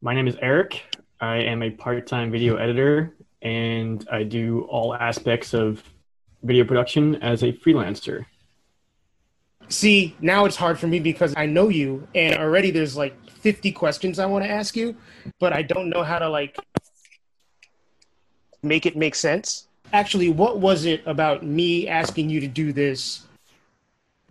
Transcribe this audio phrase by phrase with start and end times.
[0.00, 0.84] My name is Eric.
[1.20, 5.82] I am a part time video editor and I do all aspects of
[6.44, 8.24] video production as a freelancer.
[9.68, 13.72] See, now it's hard for me because I know you and already there's like 50
[13.72, 14.94] questions I want to ask you,
[15.40, 16.56] but I don't know how to like
[18.62, 19.66] make it make sense.
[19.92, 23.26] Actually, what was it about me asking you to do this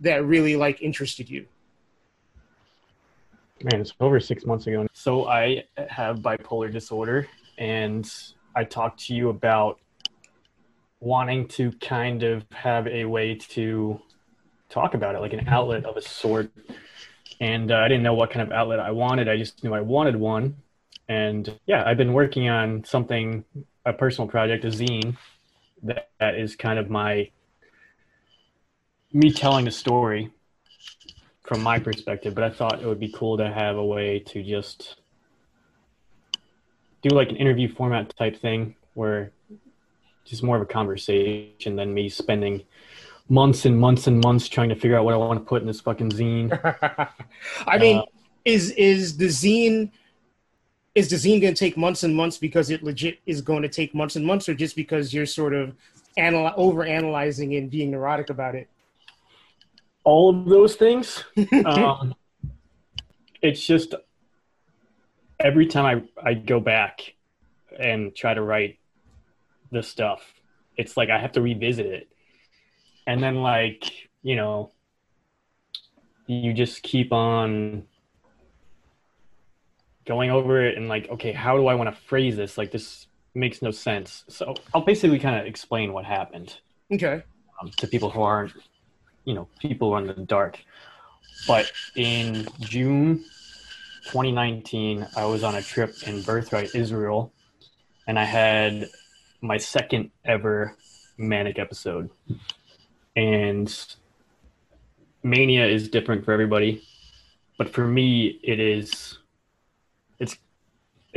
[0.00, 1.46] that really like interested you?
[3.62, 4.86] Man, it's over six months ago.
[4.92, 7.26] So I have bipolar disorder,
[7.58, 8.08] and
[8.54, 9.80] I talked to you about
[11.00, 14.00] wanting to kind of have a way to
[14.68, 16.52] talk about it, like an outlet of a sort.
[17.40, 19.28] And uh, I didn't know what kind of outlet I wanted.
[19.28, 20.56] I just knew I wanted one.
[21.08, 23.44] And yeah, I've been working on something,
[23.84, 25.16] a personal project, a zine,
[25.82, 27.30] that, that is kind of my
[29.12, 30.30] me telling a story
[31.48, 34.42] from my perspective, but I thought it would be cool to have a way to
[34.42, 34.96] just
[37.00, 39.32] do like an interview format type thing where
[40.26, 42.62] just more of a conversation than me spending
[43.30, 45.66] months and months and months trying to figure out what I want to put in
[45.66, 46.52] this fucking zine.
[47.66, 48.04] I mean, uh,
[48.44, 49.90] is is the zine
[50.94, 53.70] is the zine going to take months and months because it legit is going to
[53.70, 55.74] take months and months, or just because you're sort of
[56.18, 58.68] anal- over analyzing and being neurotic about it?
[60.08, 61.22] All of those things.
[61.66, 62.14] um,
[63.42, 63.94] it's just
[65.38, 67.14] every time I, I go back
[67.78, 68.78] and try to write
[69.70, 70.22] the stuff,
[70.78, 72.08] it's like I have to revisit it.
[73.06, 74.72] And then, like, you know,
[76.26, 77.84] you just keep on
[80.06, 82.56] going over it and, like, okay, how do I want to phrase this?
[82.56, 84.24] Like, this makes no sense.
[84.28, 86.56] So I'll basically kind of explain what happened.
[86.90, 87.22] Okay.
[87.60, 88.52] Um, to people who aren't
[89.28, 90.58] you know people in the dark.
[91.46, 93.18] But in June
[94.06, 97.30] 2019, I was on a trip in Birthright, Israel,
[98.06, 98.88] and I had
[99.42, 100.74] my second ever
[101.18, 102.08] manic episode.
[103.14, 103.68] And
[105.22, 106.82] mania is different for everybody,
[107.58, 109.18] but for me, it is.
[110.18, 110.38] It's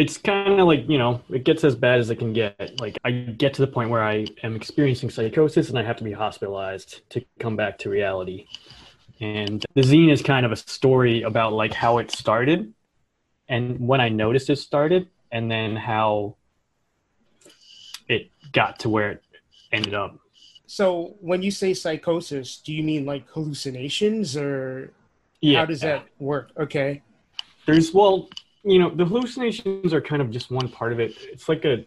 [0.02, 2.80] it's kind of like you know it gets as bad as it can get.
[2.82, 6.04] Like i get to the point where i am experiencing psychosis and i have to
[6.04, 8.48] be hospitalized to come back to reality.
[9.20, 12.74] And the zine is kind of a story about like how it started
[13.48, 16.36] and when i noticed it started and then how
[18.08, 19.24] it got to where it
[19.72, 20.18] ended up.
[20.66, 24.94] So when you say psychosis do you mean like hallucinations or
[25.42, 25.60] yeah.
[25.60, 26.50] how does that work?
[26.58, 27.04] Okay.
[27.68, 28.30] There's well
[28.64, 31.14] you know the hallucinations are kind of just one part of it.
[31.32, 31.86] It's like a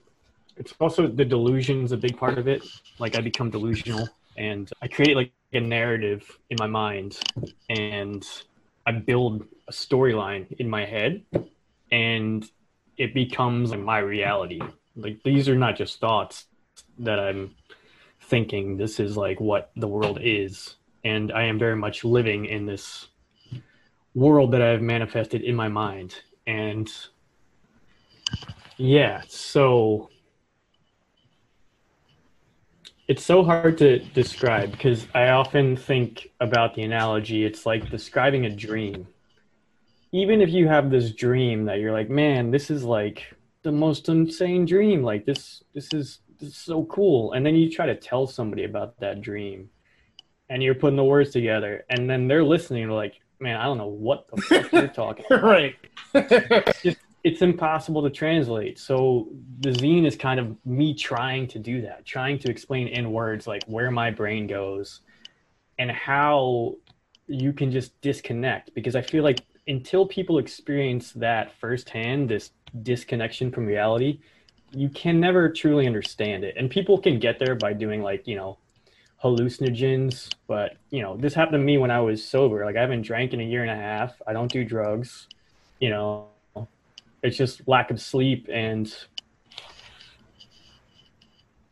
[0.56, 2.64] it's also the delusions a big part of it.
[2.98, 7.18] Like i become delusional and i create like a narrative in my mind
[7.70, 8.26] and
[8.86, 11.22] i build a storyline in my head
[11.92, 12.50] and
[12.96, 14.60] it becomes like my reality.
[14.96, 16.46] Like these are not just thoughts
[16.98, 17.54] that i'm
[18.22, 18.76] thinking.
[18.76, 20.74] This is like what the world is.
[21.04, 23.08] And i am very much living in this
[24.16, 26.14] world that i've manifested in my mind
[26.46, 26.90] and
[28.76, 30.10] yeah, so
[33.06, 37.44] it's so hard to describe because I often think about the analogy.
[37.44, 39.06] It's like describing a dream.
[40.12, 44.08] Even if you have this dream that you're like, man, this is like the most
[44.08, 45.02] insane dream.
[45.02, 47.32] Like this, this is this is so cool.
[47.32, 49.68] And then you try to tell somebody about that dream,
[50.48, 52.88] and you're putting the words together, and then they're listening.
[52.88, 55.42] Like, man, I don't know what the fuck you're talking about.
[55.42, 55.76] right.
[56.14, 58.78] it's, just, it's impossible to translate.
[58.78, 59.28] So
[59.60, 63.46] the zine is kind of me trying to do that, trying to explain in words
[63.46, 65.00] like where my brain goes
[65.78, 66.76] and how
[67.26, 72.50] you can just disconnect because I feel like until people experience that firsthand, this
[72.82, 74.20] disconnection from reality,
[74.72, 76.54] you can never truly understand it.
[76.58, 78.58] And people can get there by doing like, you know,
[79.24, 82.64] hallucinogens, but you know, this happened to me when I was sober.
[82.64, 84.20] Like I haven't drank in a year and a half.
[84.26, 85.26] I don't do drugs.
[85.80, 86.28] You know,
[87.22, 88.94] it's just lack of sleep and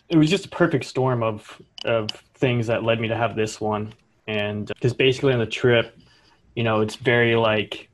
[0.08, 3.60] it was just a perfect storm of of things that led me to have this
[3.60, 3.92] one.
[4.26, 5.96] And uh, because basically on the trip,
[6.56, 7.90] you know, it's very like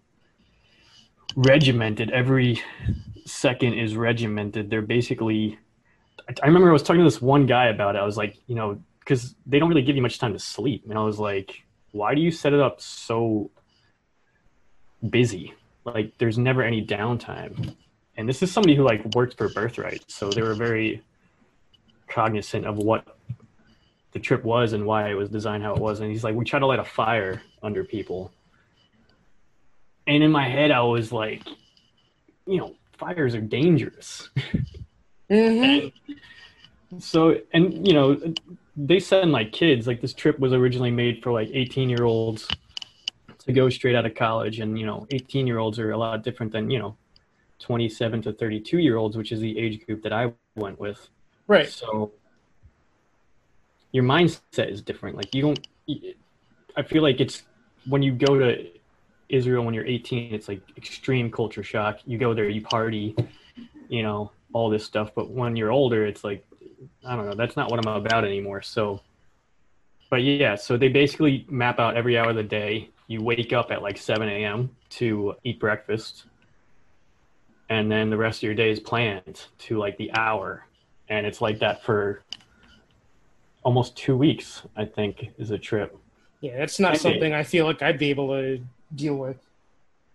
[1.34, 2.10] regimented.
[2.10, 2.62] Every
[3.26, 4.70] second is regimented.
[4.70, 5.58] They're basically
[6.42, 8.00] I remember I was talking to this one guy about it.
[8.00, 10.84] I was like, you know, because they don't really give you much time to sleep.
[10.86, 11.62] And I was like,
[11.92, 13.50] why do you set it up so
[15.08, 15.54] busy?
[15.86, 17.74] Like, there's never any downtime.
[18.18, 21.02] And this is somebody who like worked for Birthright, so they were very
[22.06, 23.16] cognizant of what
[24.12, 26.00] the trip was and why it was designed how it was.
[26.00, 28.30] And he's like, we try to light a fire under people.
[30.06, 31.44] And in my head, I was like,
[32.46, 34.28] you know, fires are dangerous.
[35.30, 35.92] Mhm.
[36.98, 38.34] So, and you know,
[38.78, 39.86] they send like kids.
[39.86, 42.48] Like this trip was originally made for like 18 year olds
[43.40, 46.22] to go straight out of college, and you know, 18 year olds are a lot
[46.22, 46.96] different than you know,
[47.58, 51.08] 27 to 32 year olds, which is the age group that I went with.
[51.48, 51.68] Right.
[51.68, 52.12] So
[53.90, 55.16] your mindset is different.
[55.16, 55.66] Like you don't.
[56.76, 57.42] I feel like it's
[57.86, 58.68] when you go to
[59.28, 61.98] Israel when you're 18, it's like extreme culture shock.
[62.06, 63.16] You go there, you party,
[63.88, 65.10] you know, all this stuff.
[65.14, 66.46] But when you're older, it's like
[67.04, 67.34] I don't know.
[67.34, 68.62] That's not what I'm about anymore.
[68.62, 69.00] So,
[70.10, 70.54] but yeah.
[70.54, 72.90] So they basically map out every hour of the day.
[73.06, 74.70] You wake up at like 7 a.m.
[74.90, 76.24] to eat breakfast,
[77.68, 80.66] and then the rest of your day is planned to like the hour,
[81.08, 82.22] and it's like that for
[83.62, 84.62] almost two weeks.
[84.76, 85.96] I think is a trip.
[86.40, 86.98] Yeah, that's not Okay.
[86.98, 88.60] something I feel like I'd be able to
[88.94, 89.38] deal with.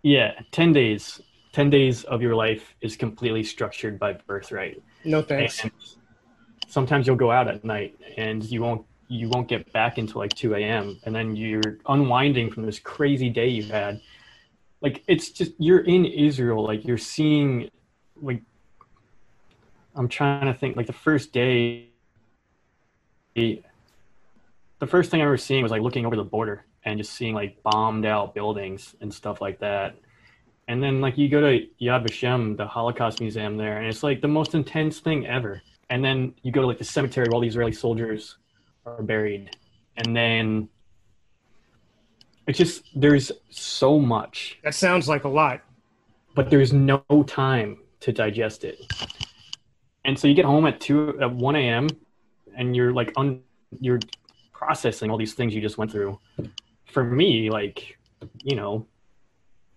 [0.03, 1.21] Yeah, 10 days.
[1.51, 4.81] 10 days of your life is completely structured by birthright.
[5.03, 5.61] No thanks.
[5.63, 5.71] And
[6.73, 10.33] sometimes you'll go out at night and you won't you won't get back until like
[10.33, 10.99] 2 a.m.
[11.03, 14.01] and then you're unwinding from this crazy day you've had.
[14.81, 17.69] Like it's just you're in Israel, like you're seeing
[18.19, 18.41] like
[19.95, 21.89] I'm trying to think like the first day
[23.35, 23.61] the
[24.87, 27.61] first thing I remember seeing was like looking over the border and just seeing like
[27.61, 29.95] bombed out buildings and stuff like that.
[30.67, 34.21] And then like you go to Yad Vashem, the Holocaust Museum there, and it's like
[34.21, 35.61] the most intense thing ever.
[35.93, 38.37] And then you go to like the cemetery where all the Israeli soldiers
[38.87, 39.55] are buried.
[39.95, 40.67] And then
[42.47, 45.61] it's just there's so much, That sounds like a lot.
[46.33, 48.79] but there's no time to digest it.
[50.03, 51.87] And so you get home at two at one AM
[52.57, 53.41] and you're like un
[53.79, 53.99] you're
[54.51, 56.17] processing all these things you just went through.
[56.85, 57.99] For me, like,
[58.43, 58.87] you know,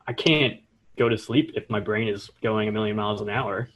[0.07, 0.61] I can't
[0.97, 3.69] go to sleep if my brain is going a million miles an hour.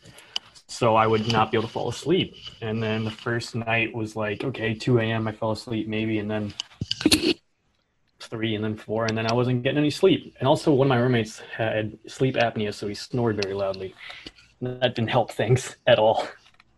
[0.70, 2.36] So I would not be able to fall asleep.
[2.62, 5.26] And then the first night was like, okay, 2 a.m.
[5.26, 6.54] I fell asleep maybe, and then
[8.20, 10.36] three, and then four, and then I wasn't getting any sleep.
[10.38, 13.94] And also, one of my roommates had sleep apnea, so he snored very loudly.
[14.60, 16.28] And That didn't help things at all.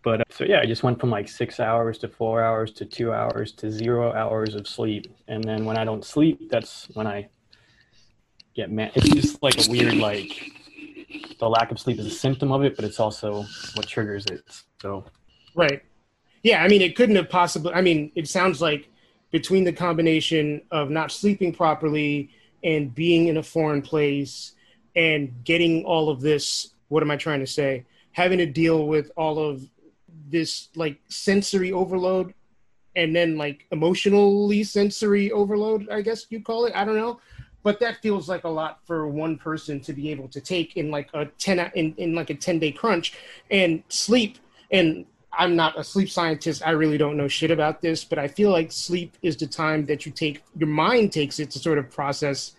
[0.02, 2.86] But uh, so yeah, I just went from like six hours to four hours to
[2.86, 5.14] two hours to zero hours of sleep.
[5.28, 7.28] And then when I don't sleep, that's when I
[8.56, 8.92] get mad.
[8.94, 10.61] It's just like a weird like
[11.38, 13.44] the lack of sleep is a symptom of it, but it's also
[13.74, 14.42] what triggers it.
[14.80, 15.04] So
[15.54, 15.82] Right.
[16.42, 17.72] Yeah, I mean, it couldn't have possibly.
[17.72, 18.88] I mean, it sounds like
[19.30, 22.30] between the combination of not sleeping properly
[22.64, 24.52] and being in a foreign place
[24.96, 27.84] and getting all of this, what am I trying to say?
[28.12, 29.62] Having to deal with all of
[30.28, 32.34] this like sensory overload
[32.94, 36.74] and then like emotionally sensory overload, I guess you call it.
[36.74, 37.20] I don't know.
[37.62, 40.90] But that feels like a lot for one person to be able to take in
[40.90, 43.14] like a 10 in, in like a 10 day crunch
[43.50, 44.38] and sleep
[44.70, 46.62] and I'm not a sleep scientist.
[46.66, 49.86] I really don't know shit about this, but I feel like sleep is the time
[49.86, 52.52] that you take, your mind takes it to sort of process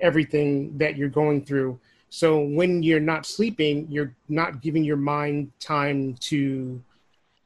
[0.00, 1.78] everything that you're going through.
[2.10, 6.82] So when you're not sleeping, you're not giving your mind time to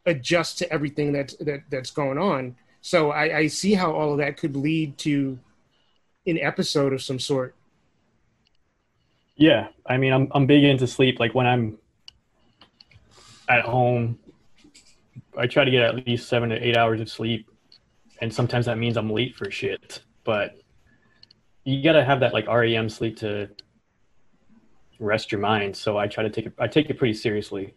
[0.07, 2.57] adjust to everything that's, that, that's going on.
[2.81, 5.39] So I, I see how all of that could lead to
[6.27, 7.55] an episode of some sort.
[9.37, 11.19] yeah, I mean, I'm I'm big into sleep.
[11.19, 11.79] Like when I'm
[13.49, 14.19] at home,
[15.37, 17.49] I try to get at least seven to eight hours of sleep,
[18.21, 20.03] and sometimes that means I'm late for shit.
[20.25, 20.61] But
[21.65, 23.51] you gotta have that like REM sleep to
[24.99, 25.77] rest your mind.
[25.77, 26.55] So I try to take it.
[26.59, 27.75] I take it pretty seriously,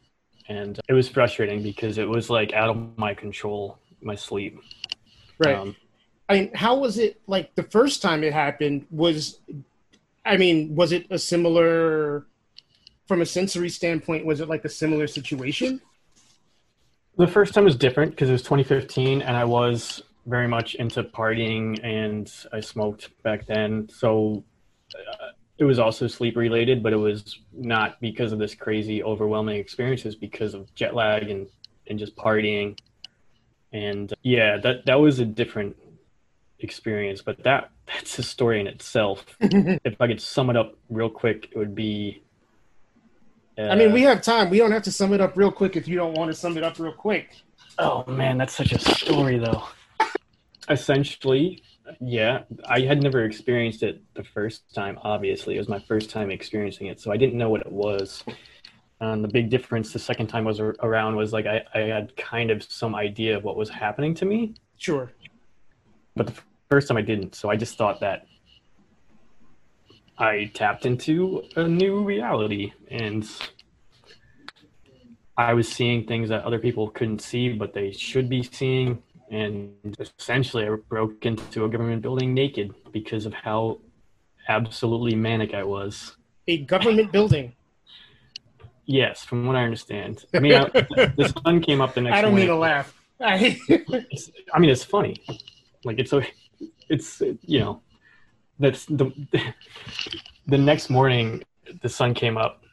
[0.48, 3.79] and it was frustrating because it was like out of my control.
[4.01, 4.60] My sleep.
[5.39, 5.55] Right.
[5.55, 5.75] Um,
[6.27, 8.88] I mean, how was it like the first time it happened?
[8.89, 9.39] Was,
[10.25, 12.25] I mean, was it a similar,
[13.08, 15.82] from a sensory standpoint, was it like a similar situation?
[17.17, 21.03] The first time was different because it was 2015 and I was very much into
[21.03, 23.88] partying and I smoked back then.
[23.89, 24.44] So
[24.96, 25.27] uh,
[25.60, 30.01] it was also sleep related, but it was not because of this crazy, overwhelming experience.
[30.01, 31.48] experiences because of jet lag and,
[31.88, 32.77] and just partying.
[33.72, 35.77] And uh, yeah, that, that was a different
[36.59, 39.25] experience, but that that's a story in itself.
[39.39, 42.24] if I could sum it up real quick, it would be.
[43.57, 44.50] Uh, I mean, we have time.
[44.50, 46.57] We don't have to sum it up real quick if you don't want to sum
[46.57, 47.29] it up real quick.
[47.77, 49.63] Oh man, that's such a story though.
[50.69, 51.62] Essentially,
[52.01, 54.97] yeah, I had never experienced it the first time.
[55.03, 58.24] Obviously, it was my first time experiencing it, so I didn't know what it was.
[59.00, 62.15] And the big difference the second time I was around was like I, I had
[62.17, 65.12] kind of some idea of what was happening to me, Sure.
[66.15, 67.36] But the first time I didn't.
[67.36, 68.25] So I just thought that
[70.17, 73.27] I tapped into a new reality, and
[75.38, 79.01] I was seeing things that other people couldn't see, but they should be seeing.
[79.29, 83.79] And essentially, I broke into a government building naked because of how
[84.48, 86.15] absolutely manic I was.
[86.48, 87.53] A government building.
[88.86, 90.25] Yes, from what I understand.
[90.34, 92.17] I mean, I, the sun came up the next.
[92.17, 92.48] I don't morning.
[92.48, 92.93] mean to laugh.
[93.19, 93.60] I,
[94.53, 95.22] I mean, it's funny.
[95.86, 96.24] Like it's a,
[96.89, 97.82] it's you know,
[98.60, 99.12] that's the
[100.48, 101.44] the next morning
[101.82, 102.63] the sun came up.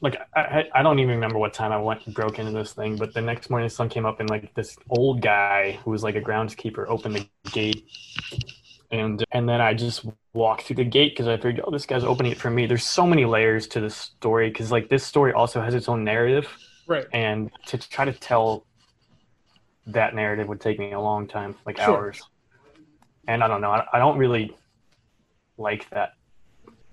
[0.00, 2.72] Like I, I I don't even remember what time I went and broke into this
[2.72, 5.90] thing, but the next morning the sun came up and like this old guy who
[5.90, 7.84] was like a groundskeeper opened the gate,
[8.90, 12.04] and and then I just walked through the gate because I figured, oh, this guy's
[12.04, 12.66] opening it for me.
[12.66, 16.04] There's so many layers to this story because like this story also has its own
[16.04, 16.48] narrative
[16.86, 17.06] right.
[17.12, 18.64] and to try to tell
[19.86, 21.96] that narrative would take me a long time like Sure.
[21.96, 22.22] hours
[23.30, 24.56] and i don't know i, I don't really
[25.56, 26.14] like that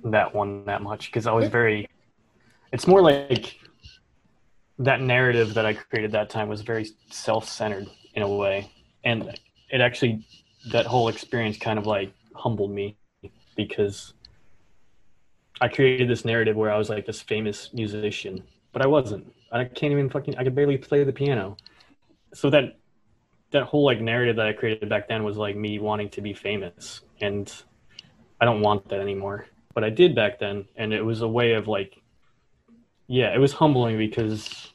[0.03, 1.87] that one that much because i was very
[2.71, 3.57] it's more like
[4.79, 8.71] that narrative that i created that time was very self-centered in a way.
[9.03, 9.39] And
[9.69, 10.25] it actually
[10.71, 12.97] that whole experience kind of like humbled me
[13.55, 14.13] because
[15.61, 19.25] i created this narrative where i was like this famous musician but i wasn't.
[19.51, 21.57] I can't even fucking I could barely play the piano.
[22.33, 22.77] So that
[23.51, 26.33] that whole like narrative that I created back then was like me wanting to be
[26.33, 27.51] famous and
[28.41, 29.47] I don't want that anymore.
[29.73, 31.97] But I did back then and it was a way of like
[33.07, 34.69] yeah, it was humbling because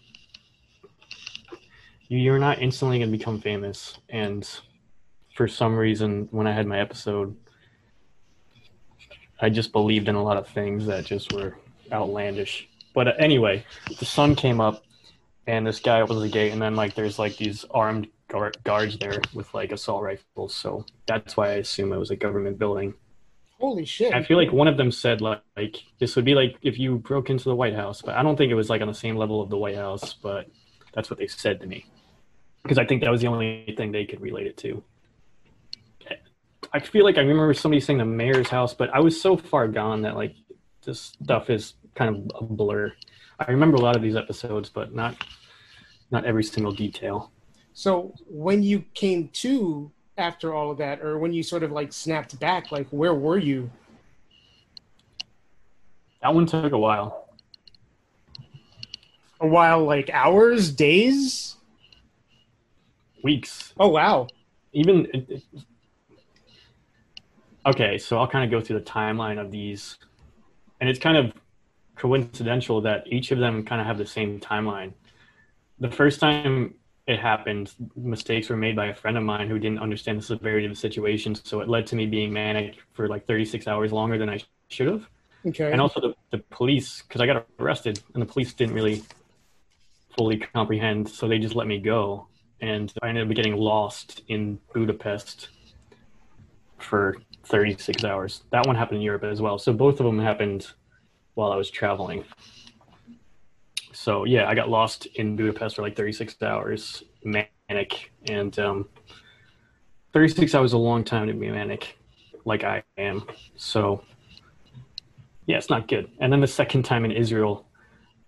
[2.08, 4.48] you- you're not instantly going to become famous and
[5.34, 7.36] for some reason when I had my episode
[9.40, 11.56] I just believed in a lot of things that just were
[11.90, 12.68] outlandish.
[12.94, 13.64] But uh, anyway,
[13.98, 14.84] the sun came up
[15.48, 18.98] and this guy opens the gate and then like there's like these armed guard- guards
[18.98, 22.94] there with like assault rifles so that's why i assume it was a government building.
[23.60, 24.12] Holy shit.
[24.12, 26.96] i feel like one of them said like, like this would be like if you
[26.96, 29.16] broke into the white house but i don't think it was like on the same
[29.16, 30.46] level of the white house but
[30.94, 31.84] that's what they said to me.
[32.62, 34.82] Because i think that was the only thing they could relate it to.
[36.72, 39.68] I feel like i remember somebody saying the mayor's house but i was so far
[39.68, 40.34] gone that like
[40.84, 42.92] this stuff is kind of a blur.
[43.38, 45.14] I remember a lot of these episodes but not
[46.10, 47.31] not every single detail
[47.74, 51.92] So when you came to after all of that, or when you sort of like
[51.92, 53.70] snapped back, like where were you?
[56.20, 57.28] that one took a while
[59.40, 61.56] A while, like hours, days?
[63.24, 64.26] weeks Oh wow.
[64.72, 65.42] even it, it-
[67.64, 69.96] okay so i'll kind of go through the timeline of these
[70.80, 71.32] and it's kind of
[71.96, 74.92] coincidental that each of them kind of have the same timeline
[75.78, 76.74] the first time
[77.06, 80.66] it happened mistakes were made by a friend of mine who didn't understand the severity
[80.66, 81.34] of the situation.
[81.34, 84.88] So it led to me being manic for like 36 hours longer than i should
[84.88, 85.08] have.
[85.44, 85.72] Okay.
[85.72, 89.02] and also the, the police because i got arrested and the police didn't really
[90.16, 92.28] fully comprehend so they just let me go.
[92.60, 95.48] And i ended up getting lost in budapest
[96.78, 97.16] for
[97.46, 98.44] 36 hours.
[98.50, 99.58] That one happened in europe as well.
[99.58, 100.68] So both of them happened
[101.34, 102.24] while i was traveling
[103.92, 108.88] so yeah i got lost in budapest for like 36 hours manic and um,
[110.12, 111.98] 36 hours a long time to be manic
[112.44, 113.24] like i am
[113.56, 114.02] so
[115.46, 116.10] yeah, it's not good.
[116.20, 117.66] And then the second time in Israel,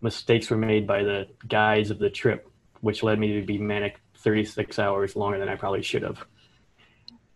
[0.01, 4.01] mistakes were made by the guides of the trip, which led me to be manic
[4.19, 6.25] 36 hours longer than I probably should have.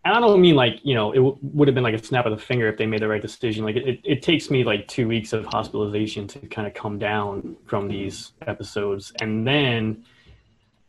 [0.08, 2.24] And I don't mean like, you know, it w- would have been like a snap
[2.24, 3.62] of the finger if they made the right decision.
[3.62, 6.98] Like, it, it, it takes me like two weeks of hospitalization to kind of come
[6.98, 9.12] down from these episodes.
[9.20, 10.06] And then,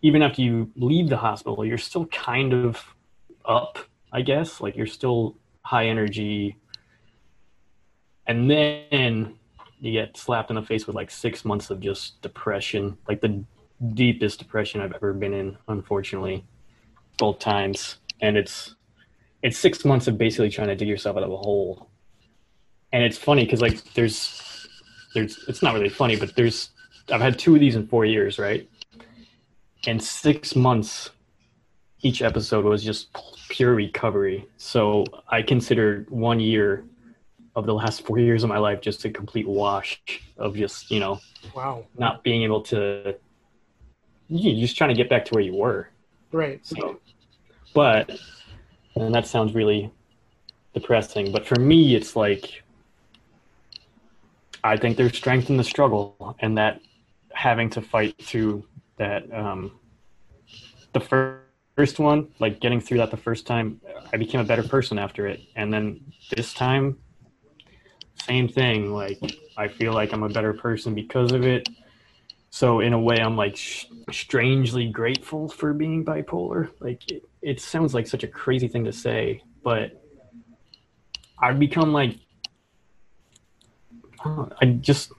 [0.01, 2.81] even after you leave the hospital, you're still kind of
[3.43, 3.77] up,
[4.13, 4.61] I guess.
[4.61, 6.55] Like, you're still high energy,
[8.25, 9.35] and then
[9.81, 13.43] you get slapped in the face with like six months of just depression like the
[13.93, 16.43] deepest depression i've ever been in unfortunately
[17.17, 18.75] both times and it's
[19.41, 21.89] it's six months of basically trying to dig yourself out of a hole
[22.91, 24.67] and it's funny because like there's
[25.13, 26.69] there's it's not really funny but there's
[27.11, 28.69] i've had two of these in four years right
[29.87, 31.11] and six months
[32.01, 33.09] each episode was just
[33.49, 36.83] pure recovery so i consider one year
[37.55, 40.01] of the last four years of my life just a complete wash
[40.37, 41.19] of just you know
[41.55, 41.83] wow.
[41.97, 43.15] not being able to
[44.27, 45.89] you're just trying to get back to where you were
[46.31, 46.63] Right.
[46.63, 46.99] so
[47.73, 48.19] but
[48.99, 49.91] and that sounds really
[50.73, 51.31] depressing.
[51.31, 52.63] But for me it's like
[54.63, 56.81] i think there's strength in the struggle and that
[57.33, 58.65] having to fight through
[58.97, 59.71] that um
[60.93, 61.39] the fir-
[61.75, 63.79] first one like getting through that the first time
[64.11, 65.41] i became a better person after it.
[65.55, 66.01] And then
[66.35, 66.97] this time
[68.15, 68.93] same thing.
[68.93, 69.19] Like
[69.57, 71.69] i feel like i'm a better person because of it
[72.49, 76.69] so in a way, I'm like sh- strangely grateful for being bipolar.
[76.79, 80.03] Like it, it sounds like such a crazy thing to say, but
[81.41, 82.17] I've become like
[84.23, 85.11] I, I just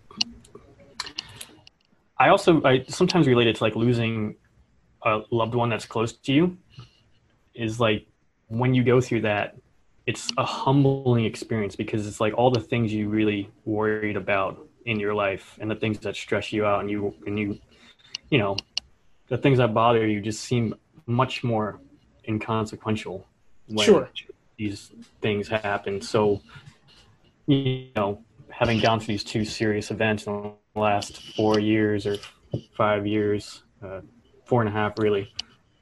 [2.18, 4.36] I also I sometimes relate it to like losing
[5.02, 6.58] a loved one that's close to you
[7.54, 8.06] is like
[8.48, 9.56] when you go through that
[10.06, 14.98] it's a humbling experience because it's like all the things you really worried about in
[14.98, 17.58] your life and the things that stress you out and you and you
[18.30, 18.56] you know
[19.28, 20.74] the things that bother you just seem
[21.06, 21.78] much more
[22.28, 23.26] inconsequential
[23.68, 24.10] when Sure.
[24.58, 26.40] these things happen so
[27.46, 32.16] you know having gone through these two serious events in the last four years or
[32.76, 34.00] five years uh,
[34.44, 35.32] four and a half really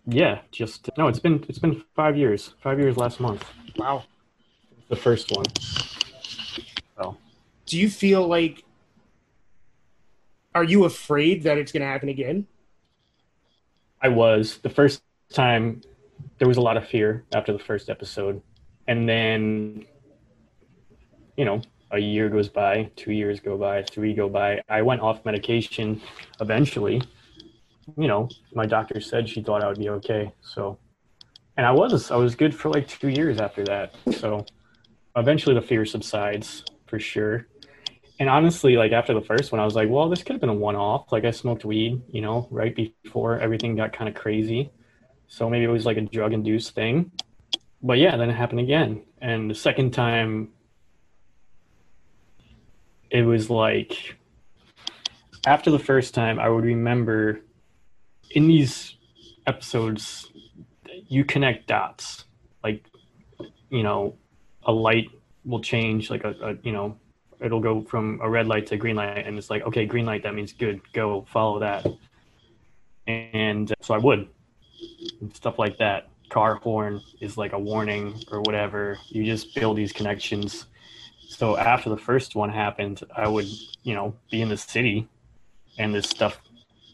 [0.06, 3.44] yeah just no it's been it's been five years five years last month
[3.76, 4.04] Wow.
[4.88, 5.44] the first one
[6.96, 7.16] so
[7.66, 8.64] Do you feel like
[10.58, 12.44] are you afraid that it's going to happen again?
[14.02, 15.82] I was the first time.
[16.38, 18.42] There was a lot of fear after the first episode,
[18.88, 19.86] and then,
[21.36, 21.62] you know,
[21.92, 24.60] a year goes by, two years go by, three go by.
[24.68, 26.00] I went off medication
[26.40, 27.02] eventually.
[27.96, 30.32] You know, my doctor said she thought I would be okay.
[30.40, 30.76] So,
[31.56, 32.10] and I was.
[32.10, 33.94] I was good for like two years after that.
[34.10, 34.44] So,
[35.14, 37.46] eventually the fear subsides for sure.
[38.20, 40.50] And honestly, like after the first one, I was like, well, this could have been
[40.50, 41.12] a one off.
[41.12, 44.72] Like I smoked weed, you know, right before everything got kind of crazy.
[45.28, 47.12] So maybe it was like a drug induced thing.
[47.80, 49.02] But yeah, then it happened again.
[49.20, 50.48] And the second time,
[53.10, 54.16] it was like
[55.46, 57.40] after the first time, I would remember
[58.32, 58.96] in these
[59.46, 60.30] episodes,
[61.06, 62.24] you connect dots.
[62.64, 62.84] Like,
[63.70, 64.16] you know,
[64.64, 65.08] a light
[65.44, 66.98] will change, like a, a you know,
[67.40, 70.22] it'll go from a red light to green light and it's like okay green light
[70.22, 71.86] that means good go follow that.
[73.06, 74.28] And uh, so i would
[75.20, 76.08] and stuff like that.
[76.30, 78.98] Car horn is like a warning or whatever.
[79.08, 80.66] You just build these connections.
[81.26, 83.46] So after the first one happened i would
[83.82, 85.08] you know be in the city
[85.78, 86.40] and this stuff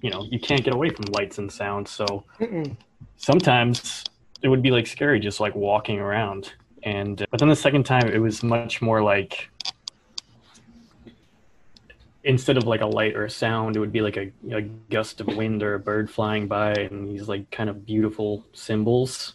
[0.02, 1.90] you know you can't get away from lights and sounds.
[1.90, 2.76] So Mm-mm.
[3.16, 4.04] sometimes
[4.42, 6.52] it would be like scary just like walking around.
[6.82, 9.48] And uh, but then the second time it was much more like
[12.24, 15.20] instead of like a light or a sound it would be like a, a gust
[15.20, 19.34] of wind or a bird flying by and these like kind of beautiful symbols.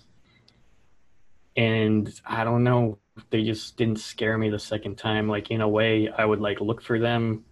[1.55, 2.97] And i don't know
[3.29, 5.27] they just didn't scare me the second time.
[5.27, 7.45] Like in a way i would like look for them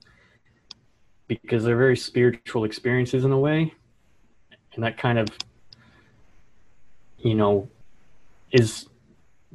[1.27, 3.73] because they're very spiritual experiences in a way.
[4.73, 5.27] And that kind of
[7.19, 7.69] you know
[8.51, 8.87] is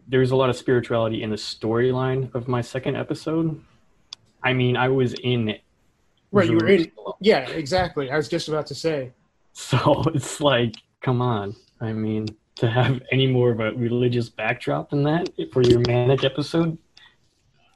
[0.07, 3.61] there's a lot of spirituality in the storyline of my second episode.
[4.45, 5.59] I mean i was in
[6.33, 6.90] Right, you were in.
[7.21, 8.11] Yeah, exactly.
[8.11, 9.12] I was just about to say.
[9.53, 14.88] so it's like come on i mean to have any more of a religious backdrop
[14.90, 16.79] than that for your manic episode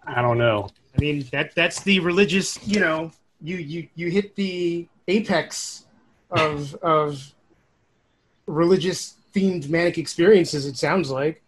[0.06, 2.58] i don't know I mean that that's the religious.
[2.66, 5.84] You know, you you you hit the apex
[6.30, 7.34] of of
[8.46, 10.66] religious themed manic experiences.
[10.66, 11.42] It sounds like.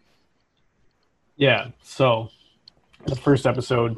[1.37, 1.68] Yeah.
[1.83, 2.31] So
[3.07, 3.97] the first episode,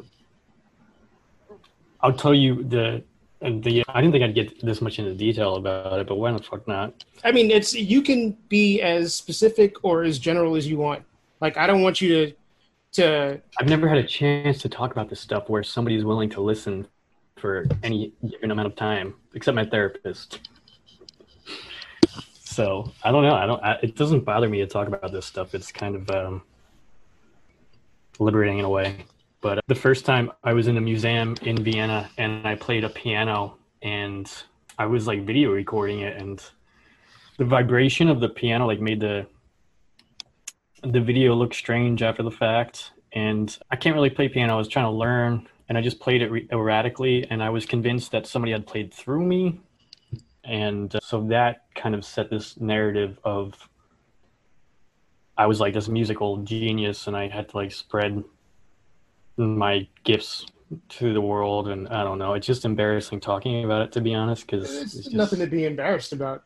[2.03, 3.03] I'll tell you the
[3.41, 6.31] and the I didn't think I'd get this much into detail about it, but why
[6.31, 7.03] the fuck not?
[7.23, 11.03] I mean, it's you can be as specific or as general as you want.
[11.39, 12.33] Like, I don't want you to
[12.93, 16.41] to I've never had a chance to talk about this stuff where somebody's willing to
[16.41, 16.87] listen
[17.37, 20.47] for any given amount of time, except my therapist.
[22.43, 23.33] So I don't know.
[23.33, 23.63] I don't.
[23.63, 25.55] I, it doesn't bother me to talk about this stuff.
[25.55, 26.41] It's kind of um,
[28.19, 29.05] liberating in a way.
[29.41, 32.89] But the first time I was in a museum in Vienna and I played a
[32.89, 34.31] piano and
[34.77, 36.41] I was like video recording it and
[37.37, 39.25] the vibration of the piano like made the
[40.83, 44.53] the video look strange after the fact and I can't really play piano.
[44.53, 47.65] I was trying to learn and I just played it re- erratically and I was
[47.65, 49.59] convinced that somebody had played through me
[50.43, 53.53] and uh, so that kind of set this narrative of
[55.35, 58.23] I was like this musical genius and I had to like spread
[59.47, 60.45] my gifts
[60.89, 64.13] to the world and I don't know it's just embarrassing talking about it to be
[64.13, 66.43] honest because It's nothing to be embarrassed about.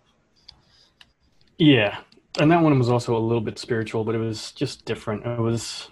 [1.58, 2.00] yeah
[2.40, 5.40] and that one was also a little bit spiritual but it was just different it
[5.40, 5.90] was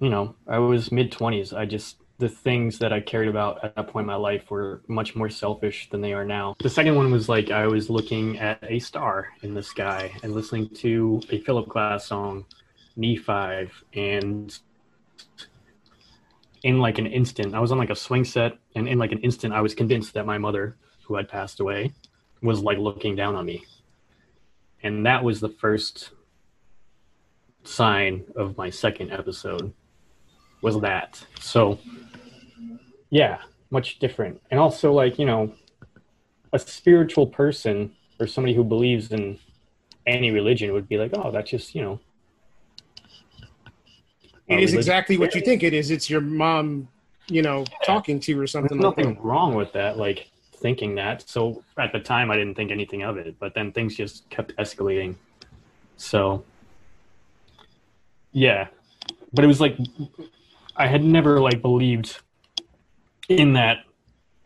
[0.00, 3.74] you know I was mid 20s I just the things that I cared about at
[3.76, 6.54] that point in my life were much more selfish than they are now.
[6.58, 10.34] The second one was like I was looking at a star in the sky and
[10.34, 12.44] listening to a Philip Glass song,
[12.94, 14.54] Me Five, and
[16.62, 19.18] in like an instant, I was on like a swing set, and in like an
[19.20, 21.92] instant, I was convinced that my mother, who had passed away,
[22.42, 23.64] was like looking down on me.
[24.82, 26.10] And that was the first
[27.64, 29.72] sign of my second episode
[30.62, 31.24] was that.
[31.40, 31.78] So
[33.10, 33.38] yeah,
[33.70, 34.40] much different.
[34.50, 35.52] And also like, you know,
[36.52, 39.38] a spiritual person or somebody who believes in
[40.06, 42.00] any religion would be like, oh, that's just, you know.
[44.50, 45.90] It is exactly what you think it is.
[45.90, 46.88] It's your mom,
[47.28, 49.24] you know, talking to you or something There's like nothing that.
[49.24, 51.28] wrong with that, like thinking that.
[51.28, 54.54] So at the time, I didn't think anything of it, but then things just kept
[54.56, 55.14] escalating.
[55.96, 56.44] So,
[58.32, 58.68] yeah,
[59.32, 59.76] but it was like
[60.76, 62.20] I had never like believed
[63.28, 63.84] in that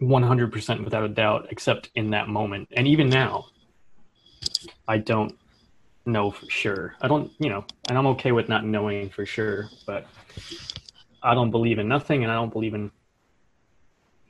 [0.02, 3.46] 100% without a doubt, except in that moment, and even now,
[4.86, 5.38] I don't
[6.06, 6.94] know for sure.
[7.00, 10.06] I don't, you know, and I'm okay with not knowing for sure, but
[11.22, 12.90] I don't believe in nothing, and I don't believe in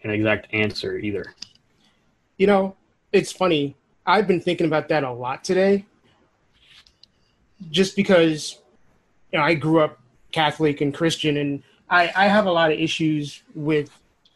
[0.03, 1.35] an exact answer either.
[2.37, 2.77] You know,
[3.13, 3.77] it's funny.
[4.07, 5.87] I've been thinking about that a lot today.
[7.71, 8.59] Just because
[9.33, 9.99] you know, I grew up
[10.33, 13.91] Catholic and Christian and I, I have a lot of issues with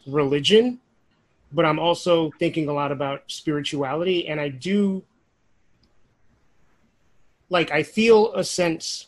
[0.07, 0.79] religion,
[1.51, 5.03] but I'm also thinking a lot about spirituality and I do
[7.49, 9.07] like I feel a sense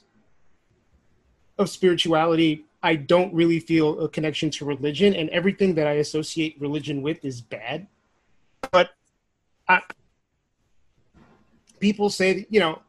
[1.58, 2.66] of spirituality.
[2.84, 7.24] I don't really feel a connection to religion and everything that I associate religion with
[7.24, 7.88] is bad
[8.70, 8.92] but
[9.68, 9.82] I,
[11.80, 12.82] people say, you know,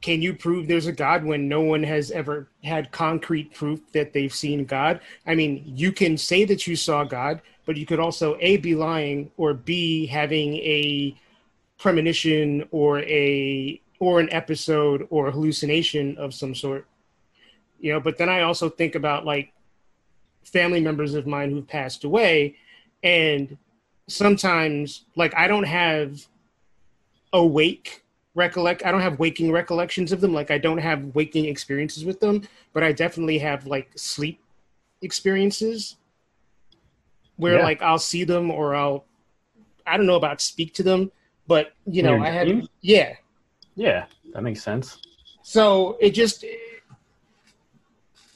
[0.00, 4.12] can you prove there's a God when no one has ever had concrete proof that
[4.12, 5.00] they've seen God?
[5.26, 8.74] I mean, you can say that you saw God, but you could also A, be
[8.74, 11.16] lying, or B, having a
[11.78, 16.86] premonition or a or an episode or a hallucination of some sort.
[17.80, 19.52] You know, but then I also think about like
[20.44, 22.54] family members of mine who've passed away
[23.02, 23.58] and
[24.08, 26.26] sometimes like I don't have
[27.32, 28.04] awake
[28.34, 32.20] recollect I don't have waking recollections of them like I don't have waking experiences with
[32.20, 34.40] them but I definitely have like sleep
[35.02, 35.96] experiences
[37.36, 37.64] where Yeah.
[37.64, 39.04] like I'll see them or I'll
[39.86, 41.10] I don't know about speak to them
[41.48, 42.68] but you know your I had dreams?
[42.82, 43.14] yeah
[43.76, 44.98] Yeah, that makes sense.
[45.42, 46.44] so it just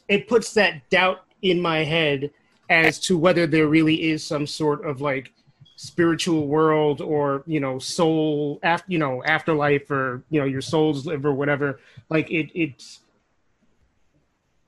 [0.08, 2.30] it puts that doubt in my head
[2.68, 5.32] as to whether there really is some sort of like
[5.76, 11.06] spiritual world or you know soul after you know afterlife or you know your soul's
[11.06, 11.80] live or whatever.
[12.10, 13.00] Like it it's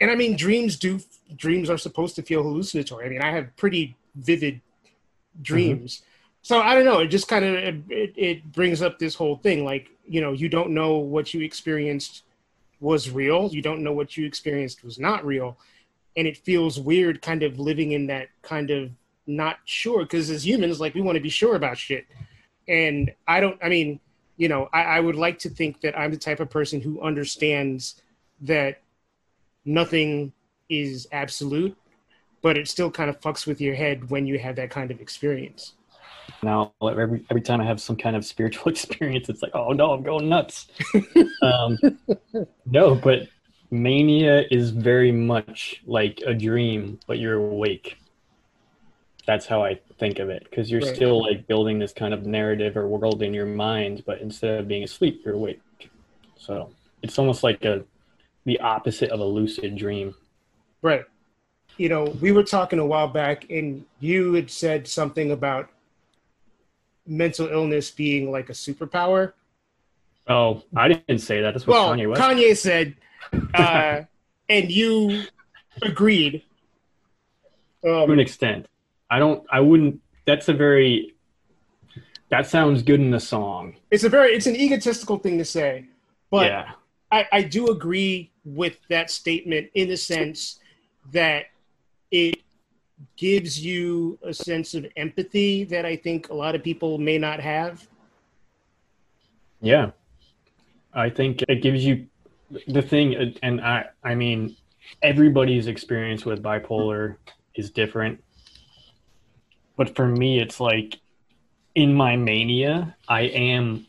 [0.00, 1.00] and i mean dreams do
[1.37, 3.06] dreams are supposed to feel hallucinatory.
[3.06, 5.42] I mean i have pretty vivid mm-hmm.
[5.42, 6.02] dreams
[6.42, 7.55] so i don't know it just kind of
[7.90, 11.40] it, it brings up this whole thing like you know you don't know what you
[11.40, 12.24] experienced
[12.81, 15.57] was real you don't know what you experienced was not real
[16.16, 18.90] and it feels weird kind of living in that kind of
[19.26, 22.07] not sure because as humans like we want to be sure about shit.
[22.68, 24.00] And i don't i mean
[24.37, 27.00] you know I, I would like to think that i'm the type of person who
[27.00, 28.02] understands
[28.40, 28.81] that
[29.64, 30.33] nothing
[30.68, 31.76] is absolute
[32.40, 35.00] but it still kind of fucks with your head when you have that kind of
[35.00, 35.74] experience
[36.42, 39.92] Now, every every time I have some kind of spiritual experience, it's like, oh no,
[39.92, 40.66] I'm going nuts.
[41.42, 41.80] um,
[42.66, 43.30] no, but
[43.70, 47.98] mania is very much like a dream, but you're awake.
[49.26, 50.82] That's how I think of it, because you're Right.
[50.82, 54.66] still like building this kind of narrative or world in your mind, but instead of
[54.68, 55.62] being asleep, you're awake.
[56.37, 57.85] So it's almost like a
[58.46, 60.14] the opposite of a lucid dream.
[60.82, 61.04] right
[61.78, 65.70] you know we were talking a while back and you had said something about
[67.07, 69.33] mental illness being like a superpower
[70.29, 71.53] Oh, I didn't say that.
[71.53, 72.95] That's what well, Kanye Kanye, said,
[73.55, 74.03] uh,
[74.49, 75.25] and you
[75.83, 76.45] agreed.
[77.85, 78.67] to an Um, extent.
[79.11, 79.45] I don't.
[79.51, 80.01] I wouldn't.
[80.25, 81.17] That's a very.
[82.31, 83.75] That sounds good in a song.
[83.91, 85.87] it's a very, it's an egotistical thing to say,
[86.31, 86.71] but yeah.
[87.11, 90.61] I, I do agree with that statement in the sense
[91.12, 91.47] that
[92.12, 92.41] it
[93.16, 97.40] gives you a sense of empathy that I think a lot of people may not
[97.40, 97.87] have.
[99.61, 99.90] Yeah.
[100.94, 102.07] I think it gives you
[102.68, 103.87] the thing, and I.
[104.05, 104.57] I mean,
[105.02, 107.16] everybody's experience with bipolar
[107.55, 108.22] is different.
[109.76, 111.00] But for me, it's like
[111.74, 113.87] in my mania, I am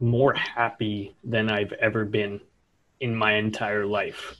[0.00, 2.40] more happy than I've ever been
[3.00, 4.36] in my entire life.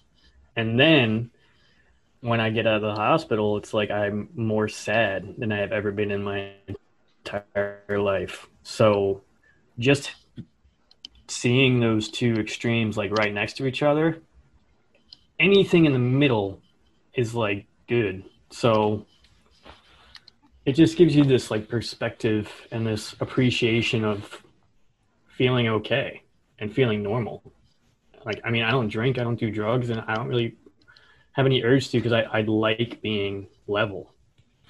[0.57, 1.31] And then
[2.27, 5.71] when I get out of the hospital, it's like I'm more sad than I have
[5.71, 6.55] ever been in my
[7.25, 8.49] entire life.
[8.65, 9.23] So
[9.79, 10.13] just
[11.29, 14.21] seeing those two extremes like right next to each other,
[15.39, 16.61] anything in the middle
[17.15, 18.25] is like good.
[18.51, 19.07] So
[20.65, 24.43] it just gives you this like perspective and this appreciation of
[25.29, 26.23] feeling okay
[26.59, 27.53] and feeling normal.
[28.25, 30.57] Like, I mean, I don't drink, I don't do drugs, and I don't really
[31.37, 34.15] have any urge to because I, I like being level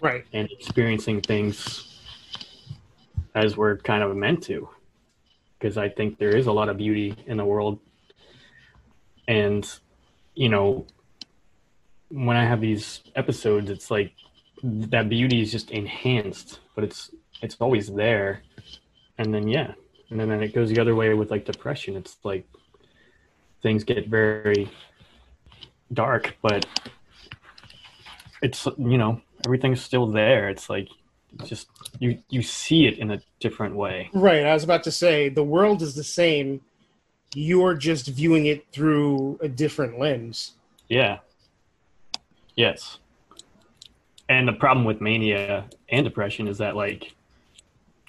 [0.01, 0.25] Right.
[0.33, 2.01] and experiencing things
[3.37, 4.69] as we're kind of meant to.
[5.59, 7.79] Because I think there is a lot of beauty in the world.
[9.29, 9.65] And,
[10.35, 10.87] you know,
[12.11, 14.13] when I have these episodes, it's like
[14.63, 17.11] that beauty is just enhanced, but it's
[17.43, 18.43] it's always there.
[19.19, 19.73] And then yeah.
[20.11, 21.97] And then, then it goes the other way with like depression.
[21.97, 22.47] It's like
[23.63, 24.69] things get very
[25.93, 26.67] dark, but
[28.43, 30.49] it's you know, everything's still there.
[30.49, 30.89] It's like
[31.35, 31.69] it's just
[31.99, 34.11] you you see it in a different way.
[34.13, 34.45] Right.
[34.45, 36.61] I was about to say the world is the same.
[37.35, 40.53] You're just viewing it through a different lens.
[40.89, 41.19] Yeah.
[42.55, 42.99] Yes.
[44.29, 47.15] And the problem with mania and depression is that like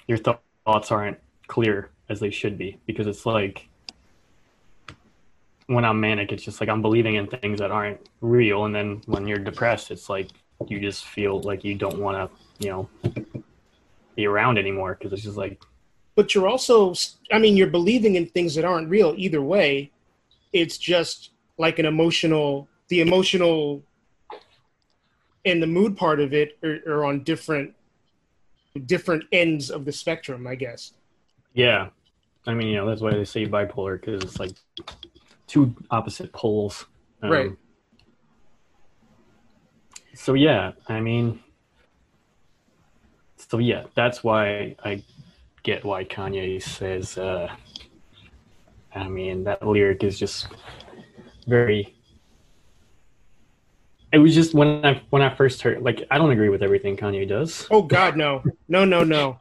[0.06, 3.67] your th- thoughts aren't clear as they should be because it's like
[5.68, 9.02] when I'm manic, it's just like I'm believing in things that aren't real, and then
[9.04, 10.30] when you're depressed, it's like
[10.66, 12.88] you just feel like you don't want to, you know,
[14.16, 15.60] be around anymore because it's just like
[16.16, 16.94] But you're also,
[17.30, 19.92] I mean, you're believing in things that aren't real either way.
[20.52, 23.82] It's just like an emotional, the emotional
[25.44, 27.74] and the mood part of it are, are on different
[28.86, 30.94] different ends of the spectrum, I guess.
[31.52, 31.88] Yeah,
[32.46, 34.52] I mean, you know, that's why they say bipolar because it's like
[35.48, 36.86] two opposite poles.
[37.22, 37.50] Um, Right.
[40.14, 41.40] So yeah, I mean,
[43.36, 45.02] so yeah, that's why I
[45.62, 47.16] get why Kanye says.
[47.16, 47.48] Uh,
[48.94, 50.48] I mean, that lyric is just
[51.46, 51.94] very.
[54.12, 56.96] It was just when I when I first heard like I don't agree with everything
[56.96, 57.66] Kanye does.
[57.70, 59.38] Oh God, no, no, no, no.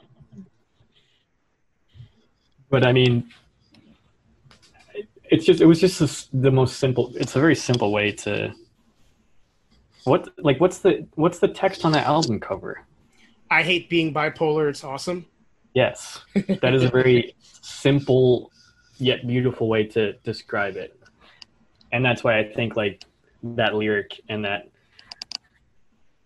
[2.70, 3.32] but I mean,
[5.30, 7.12] it's just it was just this, the most simple.
[7.16, 8.54] It's a very simple way to.
[10.04, 12.86] What like what's the what's the text on that album cover?
[13.52, 14.70] I hate being bipolar.
[14.70, 15.26] It's awesome.
[15.74, 16.22] Yes,
[16.62, 18.52] that is a very simple
[18.98, 21.00] yet beautiful way to describe it,
[21.92, 23.04] and that's why I think like
[23.44, 24.70] that lyric and that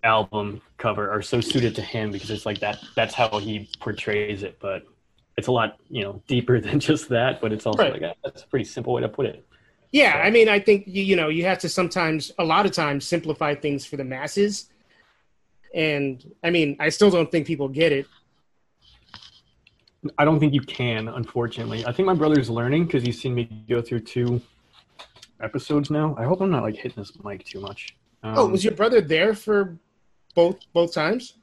[0.03, 4.41] album cover are so suited to him because it's like that that's how he portrays
[4.41, 4.83] it but
[5.37, 7.93] it's a lot you know deeper than just that but it's also Right.
[7.93, 9.45] like ah, that's a pretty simple way to put it
[9.91, 12.71] Yeah, I mean, I think you, you know you have to sometimes, a lot of
[12.71, 14.69] times, simplify things for the masses.
[15.73, 18.05] And I mean, I still don't think people get it.
[20.17, 23.43] i don't think you can unfortunately i think my brother's learning because he's seen me
[23.69, 24.41] go through two
[25.41, 28.63] episodes now i hope i'm not like hitting this mic too much um, oh, was
[28.63, 29.77] your brother there for
[30.35, 31.37] both both times?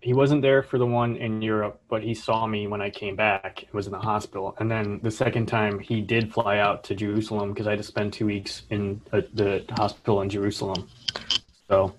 [0.00, 3.16] He wasn't there for the one in Europe, but he saw me when I came
[3.16, 3.62] back.
[3.62, 6.94] It was in the hospital, and then the second time he did fly out to
[6.94, 10.88] Jerusalem because I had to spend two weeks in uh, the hospital in Jerusalem.
[11.68, 11.94] So,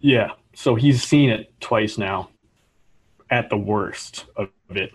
[0.00, 2.28] yeah, so he's seen it twice now,
[3.30, 4.92] at the worst of it.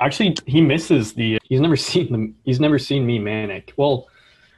[0.00, 1.38] Actually, he misses the.
[1.44, 2.32] He's never seen the.
[2.44, 3.74] He's never seen me manic.
[3.76, 4.08] Well,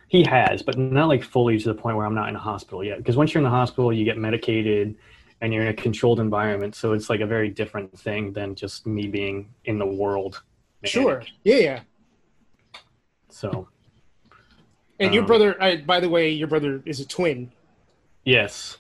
[0.09, 2.83] he has, but not like fully to the point where I'm not in a hospital
[2.83, 2.99] yet.
[2.99, 4.97] Because once you're in the hospital, you get medicated
[5.43, 6.75] and you're in a controlled environment.
[6.77, 10.41] So it's like a very different thing than just me being in the world.
[10.85, 11.23] Sure.
[11.45, 11.81] Yeah, yeah.
[13.29, 13.69] So
[15.01, 17.51] And your Um, brother, I, by the way, your brother is a twin.
[18.25, 18.79] yes,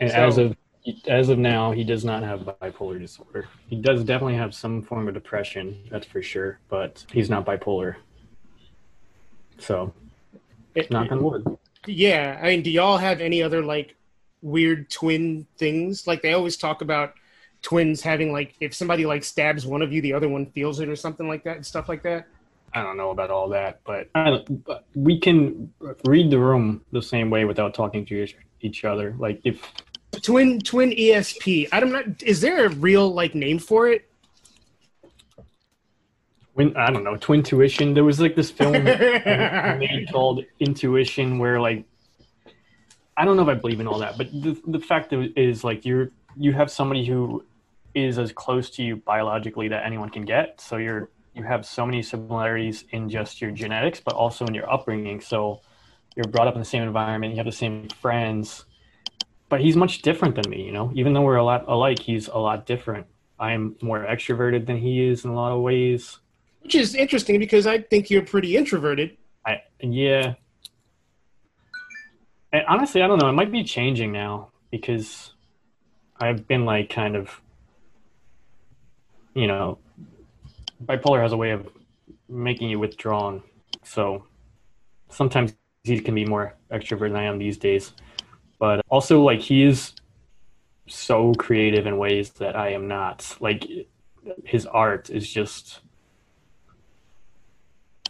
[0.00, 0.56] and So- as of
[1.06, 3.46] as of now, he does not have bipolar disorder.
[3.68, 7.96] He does definitely have some form of depression, that's for sure, but he's not bipolar.
[9.58, 9.92] So
[10.74, 11.58] It- knock on wood.
[11.86, 13.96] Yeah, I mean, do y'all have any other like
[14.42, 16.06] weird twin things?
[16.06, 17.14] Like they always talk about
[17.62, 20.88] twins having like if somebody like stabs one of you, the other one feels it
[20.88, 22.26] or something like that and stuff like that.
[22.74, 25.72] I don't know about all that, but, I don't- but we can
[26.04, 29.14] read the room the same way without talking to each, each other.
[29.18, 29.62] Like if
[30.22, 31.68] Twin twin ESP.
[31.70, 32.22] I don't.
[32.22, 34.04] Is there a real like name for it?
[36.54, 41.60] when I don't know Twin Tuition, there was like this film made called Intuition where
[41.60, 41.84] like
[43.18, 45.84] I don't know if I believe in all that, but the the fact is like
[45.84, 47.44] you're you have somebody who
[47.94, 50.60] is as close to you biologically that anyone can get.
[50.60, 54.72] So you're you have so many similarities in just your genetics, but also in your
[54.72, 55.20] upbringing.
[55.20, 55.60] So
[56.14, 58.64] you're brought up in the same environment, you have the same friends,
[59.48, 60.62] but he's much different than me.
[60.62, 63.06] You know, even though we're a lot alike, he's a lot different.
[63.40, 66.18] I'm more extroverted than he is in a lot of ways.
[66.62, 69.16] Which is interesting because I think you're pretty introverted.
[69.44, 70.34] I yeah.
[72.52, 73.28] And honestly, I don't know.
[73.28, 75.32] It might be changing now because
[76.18, 77.40] I've been like kind of,
[79.34, 79.78] you know,
[80.84, 81.68] bipolar has a way of
[82.28, 83.42] making you withdrawn.
[83.82, 84.24] So
[85.08, 87.92] sometimes he can be more extrovert than I am these days.
[88.58, 89.92] But also, like, he is
[90.88, 93.36] so creative in ways that I am not.
[93.40, 93.66] Like,
[94.44, 95.80] his art is just.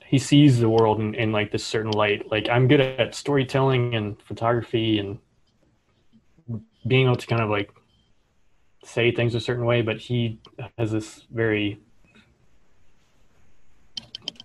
[0.09, 2.31] He sees the world in, in like this certain light.
[2.31, 5.19] Like I'm good at storytelling and photography and
[6.87, 7.71] being able to kind of like
[8.85, 10.41] say things a certain way, but he
[10.79, 11.79] has this very,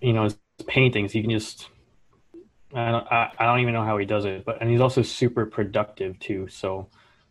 [0.02, 1.12] you know, his paintings.
[1.12, 1.70] He can just
[2.74, 5.00] I don't, I, I don't even know how he does it, but and he's also
[5.00, 6.48] super productive too.
[6.48, 6.88] So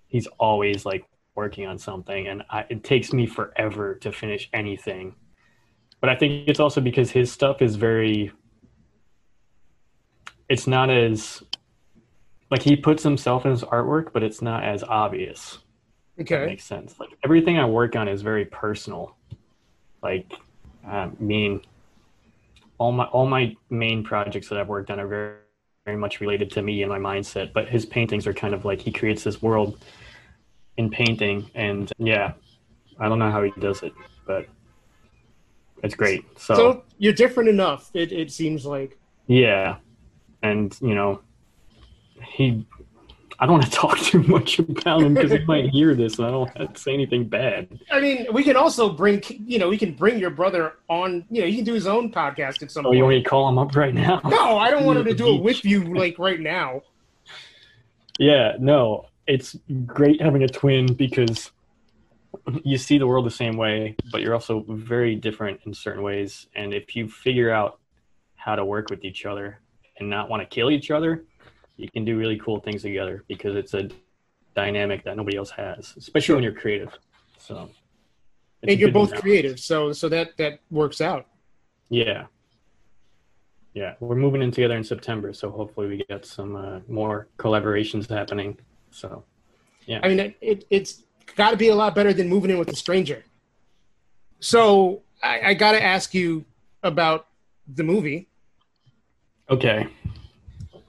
[0.07, 5.15] he's always like working on something, and I, it takes me forever to finish anything.
[6.03, 8.33] But I think it's also because his stuff is very.
[10.49, 11.41] It's not as
[12.51, 15.59] like he puts himself in his artwork, but it's not as obvious.
[16.19, 16.99] Okay, that makes sense.
[16.99, 19.15] Like everything I work on is very personal.
[20.01, 20.29] Like,
[20.85, 21.61] I mean,
[22.79, 25.37] all my all my main projects that I've worked on are very
[25.85, 27.53] very much related to me and my mindset.
[27.53, 29.81] But his paintings are kind of like he creates this world
[30.75, 32.33] in painting, and yeah,
[32.99, 33.93] I don't know how he does it,
[34.27, 34.49] but
[35.83, 36.25] it's great.
[36.39, 37.91] So, so you're different enough.
[37.93, 38.97] It it seems like.
[39.27, 39.77] Yeah,
[40.41, 41.21] and you know,
[42.25, 42.65] he
[43.39, 46.27] I don't want to talk too much about him because he might hear this, and
[46.27, 47.67] I don't have to say anything bad.
[47.91, 51.25] I mean, we can also bring, you know, we can bring your brother on.
[51.29, 52.85] You know, he can do his own podcast at some.
[52.85, 52.97] Oh, point.
[52.97, 54.21] you want me to call him up right now?
[54.23, 56.81] No, I don't want him to do it with you, like right now.
[58.19, 61.51] Yeah, no, it's great having a twin because
[62.63, 66.47] you see the world the same way, but you're also very different in certain ways.
[66.55, 67.79] And if you figure out
[68.35, 69.59] how to work with each other
[69.97, 71.25] and not want to kill each other,
[71.77, 73.89] you can do really cool things together because it's a
[74.55, 76.97] dynamic that nobody else has, especially when you're creative.
[77.37, 77.69] So,
[78.61, 81.27] and you're both creative, so so that that works out.
[81.89, 82.27] Yeah,
[83.73, 88.07] yeah, we're moving in together in September, so hopefully we get some uh, more collaborations
[88.07, 88.57] happening.
[88.91, 89.23] So,
[89.87, 91.03] yeah, I mean, it, it it's
[91.35, 93.23] got to be a lot better than moving in with a stranger.
[94.39, 96.45] So I, I got to ask you
[96.83, 97.27] about
[97.67, 98.27] the movie.
[99.49, 99.87] Okay.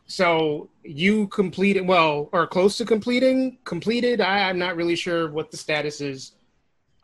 [0.06, 5.50] So you completed well or close to completing completed I, i'm not really sure what
[5.50, 6.32] the status is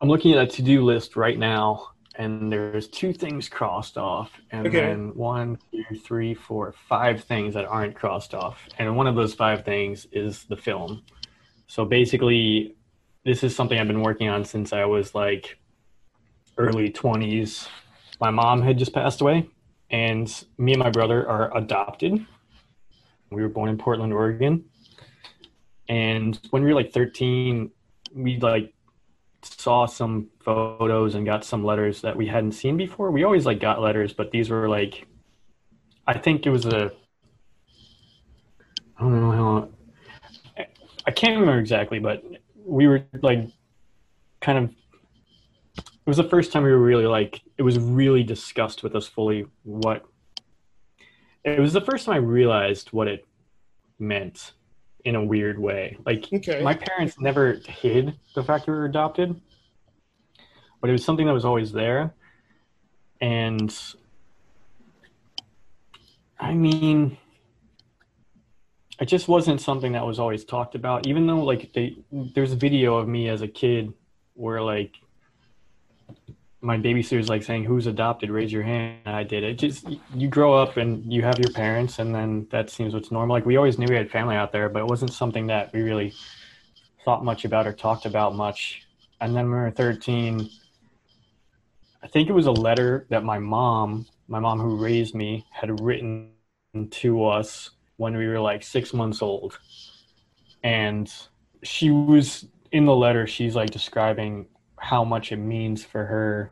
[0.01, 4.66] i'm looking at a to-do list right now and there's two things crossed off and
[4.66, 4.81] okay.
[4.81, 9.33] then one two three four five things that aren't crossed off and one of those
[9.33, 11.03] five things is the film
[11.66, 12.77] so basically
[13.25, 15.59] this is something i've been working on since i was like
[16.59, 17.69] early 20s
[18.21, 19.49] my mom had just passed away
[19.91, 22.27] and me and my brother are adopted
[23.31, 24.65] we were born in Portland, Oregon.
[25.89, 27.71] And when we were like 13,
[28.15, 28.75] we like
[29.43, 33.11] saw some photos and got some letters that we hadn't seen before.
[33.11, 35.07] We always like got letters, but these were like,
[36.07, 36.93] I think it was a,
[38.97, 39.69] I don't know how,
[41.07, 42.25] I can't remember exactly, but
[42.71, 43.51] we were like
[44.41, 44.71] kind of,
[45.77, 49.07] it was the first time we were really like, it was really discussed with us
[49.07, 50.05] fully what
[51.45, 53.27] it was the first time I realized what it
[53.99, 54.53] meant
[55.05, 55.97] in a weird way.
[56.05, 56.63] Like okay.
[56.63, 59.41] my parents never hid the fact that we were adopted,
[60.81, 62.15] but it was something that was always there.
[63.21, 63.75] And
[66.39, 67.17] I mean,
[69.01, 71.07] it just wasn't something that was always talked about.
[71.07, 73.95] Even though like they, there's a video of me as a kid
[74.35, 74.95] where like
[76.61, 78.31] my babysitter's like saying who's adopted?
[78.31, 79.01] Raise your hand.
[79.07, 79.55] I did it.
[79.55, 83.35] Just you grow up and you have your parents and then that seems what's normal.
[83.35, 85.81] Like we always knew we had family out there but it wasn't something that we
[85.81, 86.13] really
[87.07, 88.87] thought much about or talked about much.
[89.23, 90.49] And then when we were 13
[92.03, 95.81] i think it was a letter that my mom my mom who raised me had
[95.81, 96.31] written
[96.91, 99.59] to us when we were like six months old.
[100.64, 101.12] And
[101.62, 104.46] she was in the letter she's like describing
[104.78, 106.48] how much it means for her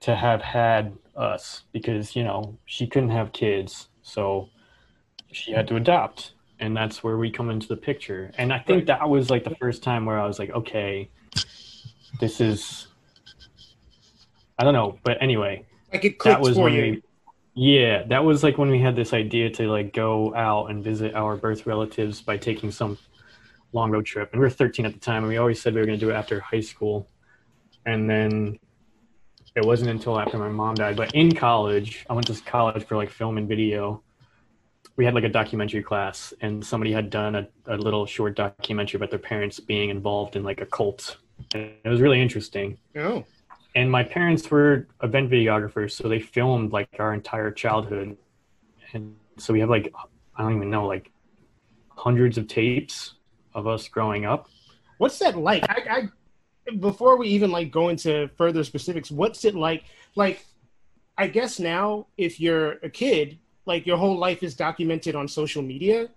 [0.00, 4.50] to have had us because you know she couldn't have kids so
[5.32, 6.32] she had to adopt.
[6.60, 8.30] And that's where we come into the picture.
[8.36, 11.08] And i think that was like the first time where i was like okay
[12.20, 12.88] this is
[14.58, 14.98] i don't know.
[15.04, 17.02] But anyway like it that was when you.
[17.58, 21.14] Yeah that was like when we had this idea to like go out and visit
[21.14, 22.96] our birth relatives by taking some
[23.72, 24.30] long road trip.
[24.32, 26.04] And we were 13 at the time, and we always said we were going to
[26.04, 27.08] do it after high school.
[27.84, 28.58] And then
[29.54, 30.96] it wasn't until after my mom died.
[30.96, 34.02] But in college, I went to college for like film and video.
[34.96, 38.98] we had like a documentary class and somebody had done a, a little short documentary
[38.98, 41.18] about their parents being involved in like a cult
[41.54, 43.24] and it was really interesting Oh,
[43.74, 48.16] and my parents were event videographers so they filmed like our entire childhood
[48.92, 49.92] and so we have like
[50.36, 51.10] i don't even know like
[51.90, 53.14] hundreds of tapes
[53.54, 54.48] of us growing up
[54.98, 55.64] what's that like?
[55.68, 56.08] I,
[56.68, 59.84] I before we even like go into further specifics, what's it like?
[60.14, 60.44] Like,
[61.16, 65.62] I guess now if you're a kid, like your whole life is documented on social
[65.62, 66.08] media,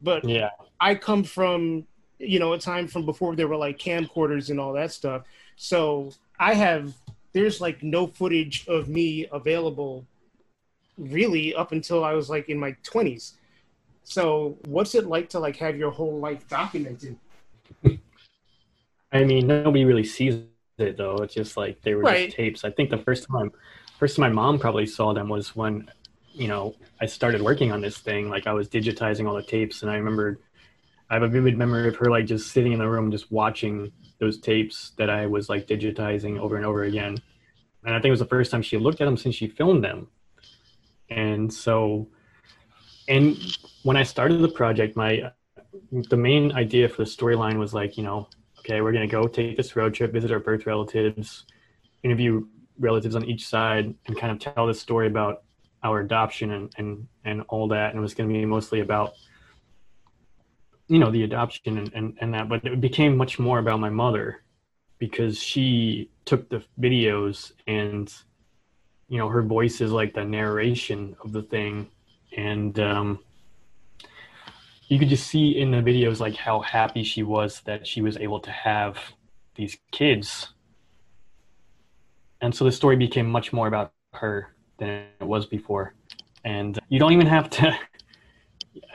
[0.00, 1.86] but yeah I come from
[2.18, 5.22] you know a time from before there were like camcorders and all that stuff.
[5.56, 6.12] So
[6.42, 6.92] I have
[7.32, 10.04] there's like no footage of me available
[10.98, 13.34] really up until I was like in my 20s.
[14.02, 17.16] So what's it like to like have your whole life documented?
[19.12, 20.40] I mean, nobody really sees
[20.78, 21.16] it though.
[21.18, 22.26] It's just like they were Right.
[22.26, 22.64] just tapes.
[22.64, 23.52] I think the first time,
[24.00, 25.88] first time my mom probably saw them was when,
[26.32, 28.28] you know, I started working on this thing.
[28.28, 30.40] Like I was digitizing all the tapes, and I remember,
[31.12, 33.92] I have a vivid memory of her like just sitting in the room, just watching
[34.18, 37.18] those tapes that I was like digitizing over and over again.
[37.84, 39.84] And I think it was the first time she looked at them since she filmed
[39.84, 40.08] them.
[41.10, 42.08] And so,
[43.08, 43.36] and
[43.82, 45.30] when I started the project, my
[45.90, 48.26] the main idea for the storyline was like, you know,
[48.60, 51.44] okay, we're gonna go take this road trip, visit our birth relatives,
[52.02, 52.46] interview
[52.78, 55.42] relatives on each side, and kind of tell this story about
[55.82, 57.90] our adoption and and and all that.
[57.90, 59.12] And it was gonna be mostly about
[60.92, 63.88] you know the adoption and, and, and that but it became much more about my
[63.88, 64.42] mother
[64.98, 68.14] because she took the videos and
[69.08, 71.88] you know her voice is like the narration of the thing.
[72.36, 73.20] And um
[74.88, 78.18] you could just see in the videos like how happy she was that she was
[78.18, 78.98] able to have
[79.54, 80.50] these kids.
[82.42, 85.94] And so the story became much more about her than it was before.
[86.44, 87.74] And you don't even have to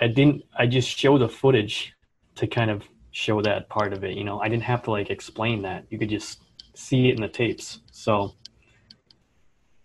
[0.01, 1.93] i didn't i just show the footage
[2.35, 5.09] to kind of show that part of it you know i didn't have to like
[5.09, 6.41] explain that you could just
[6.75, 8.33] see it in the tapes so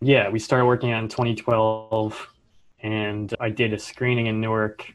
[0.00, 2.28] yeah we started working on 2012
[2.82, 4.94] and i did a screening in newark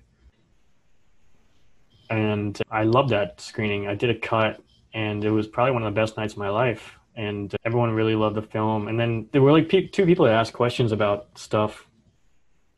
[2.09, 3.87] and I loved that screening.
[3.87, 4.61] I did a cut,
[4.93, 6.93] and it was probably one of the best nights of my life.
[7.15, 8.87] And everyone really loved the film.
[8.87, 11.86] And then there were like pe- two people that asked questions about stuff,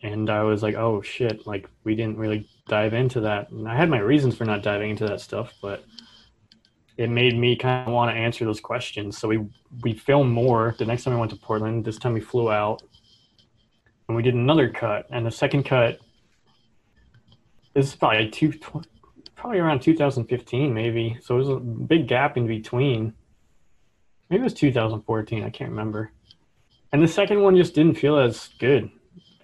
[0.02, 3.50] and I was like, "Oh shit!" Like we didn't really dive into that.
[3.52, 5.84] And I had my reasons for not diving into that stuff, but
[6.98, 9.18] it made me kind of want to answer those questions.
[9.18, 9.46] So we
[9.84, 10.76] we filmed more.
[10.78, 12.82] The next time we went to Portland, this time we flew out,
[14.08, 15.08] and we did another cut.
[15.10, 16.00] And the second cut,
[17.74, 18.54] this is probably two
[19.36, 23.14] probably around 2015 maybe so it was a big gap in between
[24.30, 26.12] maybe it was 2014 i can't remember
[26.92, 28.92] and the second one just didn't feel as good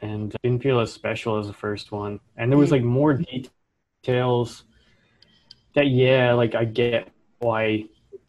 [0.05, 2.19] and didn't feel as special as the first one.
[2.37, 2.73] And there was mm.
[2.73, 4.63] like more details
[5.73, 7.85] that yeah like i get why.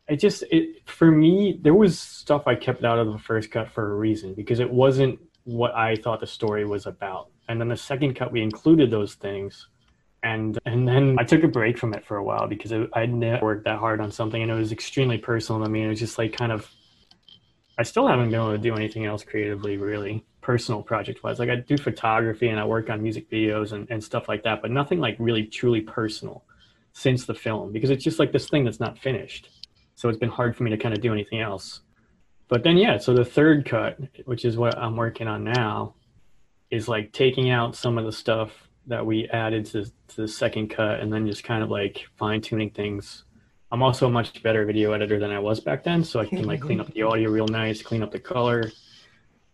[0.08, 3.68] It just it for me there was stuff i kept out of the first cut
[3.70, 7.30] for a reason because it wasn't what i thought the story was about.
[7.48, 9.68] And then the second cut we included those things
[10.22, 13.12] and and then I took a break from it for a while because it, I'd
[13.12, 15.84] never worked that hard on something, and it was extremely personal to me.
[15.84, 16.68] It was just like kind of,
[17.78, 21.40] I still haven't been able to do anything else creatively, really personal project wise.
[21.40, 24.62] Like I do photography and I work on music videos and, and stuff like that,
[24.62, 26.44] but nothing like really truly personal
[26.92, 29.50] since the film because it's just like this thing that's not finished.
[29.96, 31.80] So it's been hard for me to kind of do anything else.
[32.46, 35.96] But then yeah, so the third cut, which is what I'm working on now,
[36.70, 38.52] is like taking out some of the stuff
[38.86, 42.40] that we added to, to the second cut and then just kind of like fine
[42.40, 43.24] tuning things.
[43.72, 46.44] I'm also a much better video editor than I was back then, so I can
[46.44, 48.70] like clean up the audio real nice, clean up the color.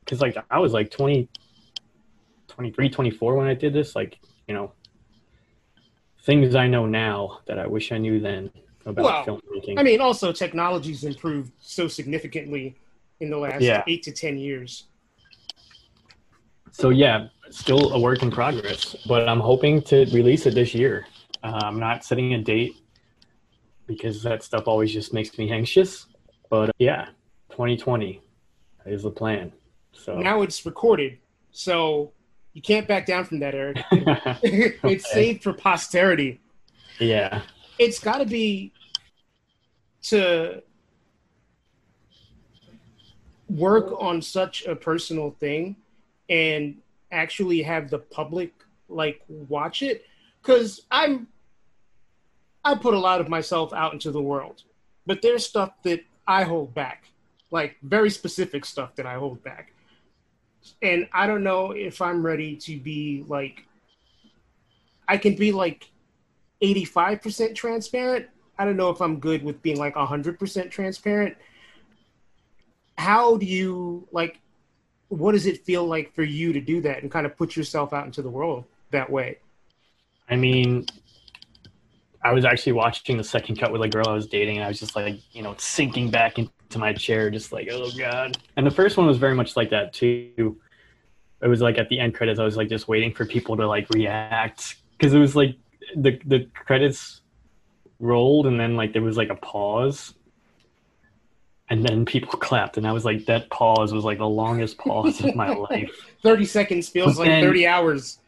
[0.07, 1.29] Cause like I was like 20,
[2.49, 4.73] 23, 24 when I did this, like, you know,
[6.25, 8.51] things I know now that I wish I knew then
[8.85, 9.79] about Well, filmmaking.
[9.79, 12.77] I mean, also technology's improved so significantly
[13.21, 13.85] in the last Yeah.
[13.87, 14.85] eight to ten years.
[16.73, 21.07] So yeah, still a work in progress, but I'm hoping to release it this year.
[21.43, 22.77] Uh, I'm not setting a date
[23.87, 26.07] because that stuff always just makes me anxious.
[26.49, 27.07] But uh, yeah,
[27.51, 28.21] 2020
[28.87, 29.53] is the plan.
[29.93, 31.19] So Now it's recorded,
[31.53, 32.13] so
[32.55, 33.85] you can't back down from that, Eric.
[34.43, 34.99] it's Okay.
[34.99, 36.41] saved for posterity.
[36.99, 37.43] yeah,
[37.79, 38.73] It's got to be
[40.05, 40.63] to
[43.49, 45.77] work on such a personal thing
[46.29, 46.77] and
[47.11, 48.53] actually have the public
[48.89, 50.07] like watch it
[50.41, 51.27] because i'm
[52.65, 54.63] i put a lot of myself out into the world
[55.07, 57.09] but there's stuff that i hold back
[57.51, 59.73] like very specific stuff that i hold back
[60.83, 63.65] and i don't know if i'm ready to be like
[65.13, 65.91] I can be like
[66.63, 68.27] 85% transparent.
[68.59, 71.37] I don't know if I'm good with being like 100% transparent.
[72.97, 74.39] How do you like
[75.09, 77.93] what does it feel like for you to do that and kind of put yourself
[77.93, 79.37] out into the world that way?
[80.31, 80.87] I mean,
[82.25, 84.69] I was actually watching the second cut with a girl I was dating, and I
[84.69, 88.37] was just like, you know, sinking back into my chair, just like, oh god.
[88.57, 90.59] And the first one was very much like that too.
[91.41, 93.67] It was like at the end credits, I was like just waiting for people to
[93.67, 95.57] like react because it was like
[95.97, 97.21] the the credits
[97.99, 100.15] rolled, and then like there was like a pause,
[101.69, 105.23] and then people clapped, and I was like, that pause was like the longest pause
[105.25, 105.91] of my life.
[106.23, 108.19] Thirty seconds feels But like then- thirty hours.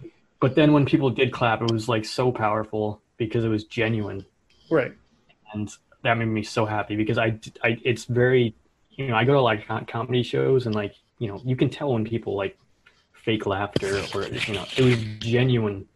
[0.40, 4.26] But then when people did clap, it was like so powerful because it was genuine.
[4.70, 4.92] Right.
[5.54, 5.70] and
[6.04, 8.54] that made me so happy because I, I it's very
[8.90, 11.92] you know I go to like comedy shows and like you know you can tell
[11.92, 12.56] when people like
[13.12, 15.86] fake laughter or you know it was genuine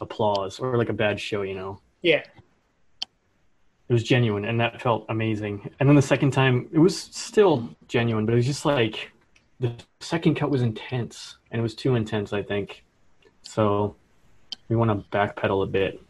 [0.00, 1.80] applause or like a bad show you know?
[2.02, 2.22] Yeah.
[3.88, 5.70] it was genuine and that felt amazing.
[5.80, 9.10] And then the second time it was still genuine but it was just like
[9.58, 12.84] the second cut was intense and it was too intense I think.
[13.42, 13.96] So
[14.68, 16.02] we want to backpedal a bit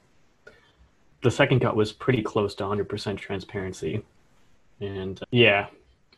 [1.27, 4.01] the second cut was pretty close to 100% transparency
[4.81, 5.66] and uh, yeah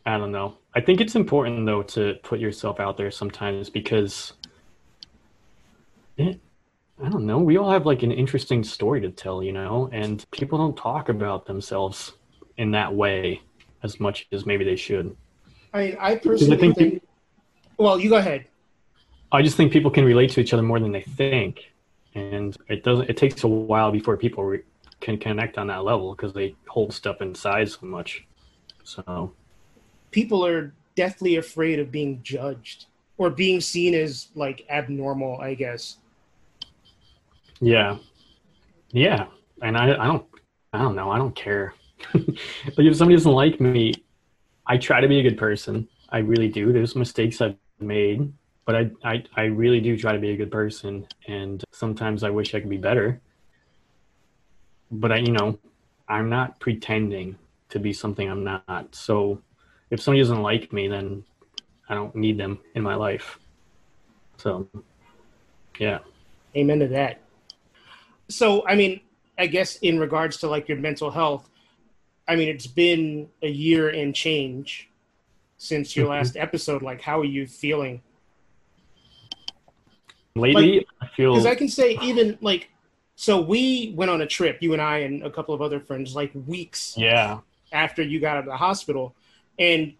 [0.05, 4.35] i don't know i think it's important though to put yourself out there sometimes because
[6.19, 6.39] it,
[7.03, 10.27] i don't know we all have like an interesting story to tell you know and
[10.31, 12.13] people don't talk about themselves
[12.59, 13.41] in that way
[13.83, 15.17] as much as maybe they should
[15.73, 17.03] I mean, I personally think think.
[17.79, 18.45] Well, you go ahead.
[19.33, 21.73] i just think people can relate to each other more than they think
[22.15, 24.63] and it doesn't it takes a while before people re-
[25.01, 28.27] can connect on that level because they hold stuff inside so much
[28.85, 29.33] so
[30.11, 32.87] People are deathly afraid of being judged
[33.19, 35.39] or being seen as like abnormal.
[35.41, 35.99] I guess.
[37.61, 37.99] Yeah,
[38.93, 39.27] yeah,
[39.63, 40.25] and I, I don't,
[40.73, 41.75] I don't know, I don't care.
[42.15, 42.37] like
[42.79, 43.93] if somebody doesn't like me,
[44.67, 45.89] I try to be a good person.
[46.11, 46.73] I really do.
[46.73, 48.33] There's mistakes I've made,
[48.65, 51.07] but I, I, I really do try to be a good person.
[51.27, 53.21] And sometimes I wish I could be better.
[54.91, 55.59] But I, you know,
[56.09, 57.37] I'm not pretending
[57.71, 58.95] to be something I'm not.
[58.95, 59.43] So
[59.91, 61.25] if somebody doesn't like me, then
[61.89, 63.39] I don't need them in my life.
[64.39, 64.69] So,
[65.79, 65.99] yeah.
[66.57, 67.21] Amen to that.
[68.29, 69.01] So, I mean,
[69.39, 71.49] I guess in regards to like your mental health,
[72.27, 74.91] I mean, it's been a year and change
[75.57, 76.43] since your last mm-hmm.
[76.43, 76.83] episode.
[76.83, 78.03] Like, how are you feeling?
[80.35, 81.33] Lately, I feel.
[81.33, 82.71] Because I can say, even like,
[83.21, 86.15] so we went on a trip, you and I and a couple of other friends,
[86.15, 87.41] like weeks Yeah.
[87.73, 89.13] after you got out of the hospital,
[89.59, 89.93] and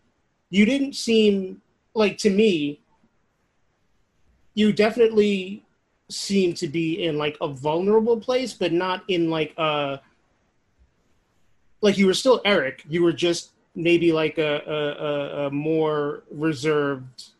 [0.51, 1.61] you didn't seem
[1.95, 2.79] like to me.
[4.55, 5.65] You definitely
[6.09, 10.01] seem to be in like a vulnerable place, but not in like a
[11.81, 12.85] like you were still Eric.
[12.89, 17.31] You were just maybe like a a, a, a more reserved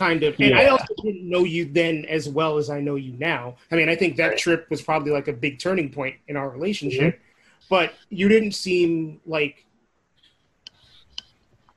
[0.00, 0.34] kind of.
[0.40, 3.56] And I also didn't know you then as well as I know you now.
[3.70, 4.38] I mean, I think that Right.
[4.38, 7.20] trip was probably like a big turning point in our relationship.
[7.68, 9.66] But you didn't seem like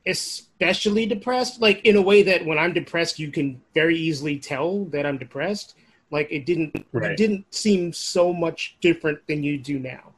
[0.05, 4.83] especially depressed like in a way that when i'm depressed you can very easily tell
[4.85, 5.75] that i'm depressed
[6.11, 10.11] like it didn't it didn't seem so much different than you do now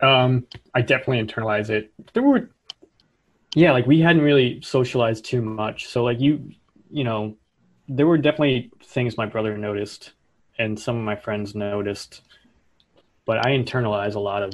[0.00, 1.90] Um, I definitely internalize it.
[2.12, 2.50] There were,
[3.56, 5.86] yeah, like we hadn't really socialized too much.
[5.86, 6.52] So like you,
[6.90, 7.38] you know,
[7.88, 10.12] there were definitely things my brother noticed
[10.58, 12.20] and some of my friends noticed,
[13.24, 14.52] but I internalize a lot of,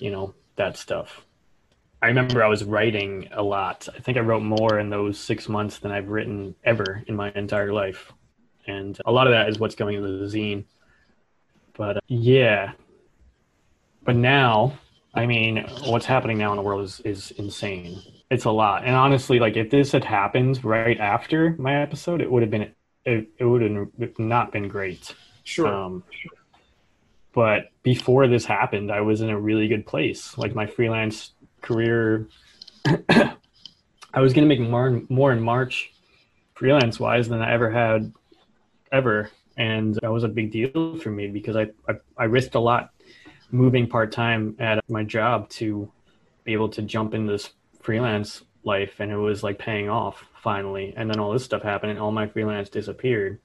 [0.00, 1.24] you know, that stuff.
[2.02, 3.88] I remember I was writing a lot.
[3.96, 7.30] I think I wrote more in those six months than I've written ever in my
[7.36, 8.12] entire life.
[8.66, 10.64] And a lot of that is what's going into the zine.
[11.74, 12.72] But uh, yeah,
[14.02, 14.80] but now,
[15.14, 18.02] I mean, what's happening now in the world is, is insane.
[18.30, 18.84] It's a lot.
[18.84, 22.72] And honestly, like if this had happened right after my episode, it would have been
[23.04, 25.14] it, it would have not been great.
[25.44, 26.02] sure Um,
[27.36, 30.38] but before this happened, I was in a really good place.
[30.38, 32.28] Like my freelance career,
[32.86, 35.92] I was going to make more more in March,
[36.54, 38.10] freelance wise, than I ever had,
[38.90, 42.60] ever, and that was a big deal for me because I I, I risked a
[42.60, 42.94] lot
[43.50, 45.92] moving part time at my job to
[46.44, 47.50] be able to jump into this
[47.86, 50.92] freelance life, and it was like paying off finally.
[50.96, 53.38] And then all this stuff happened, and all my freelance disappeared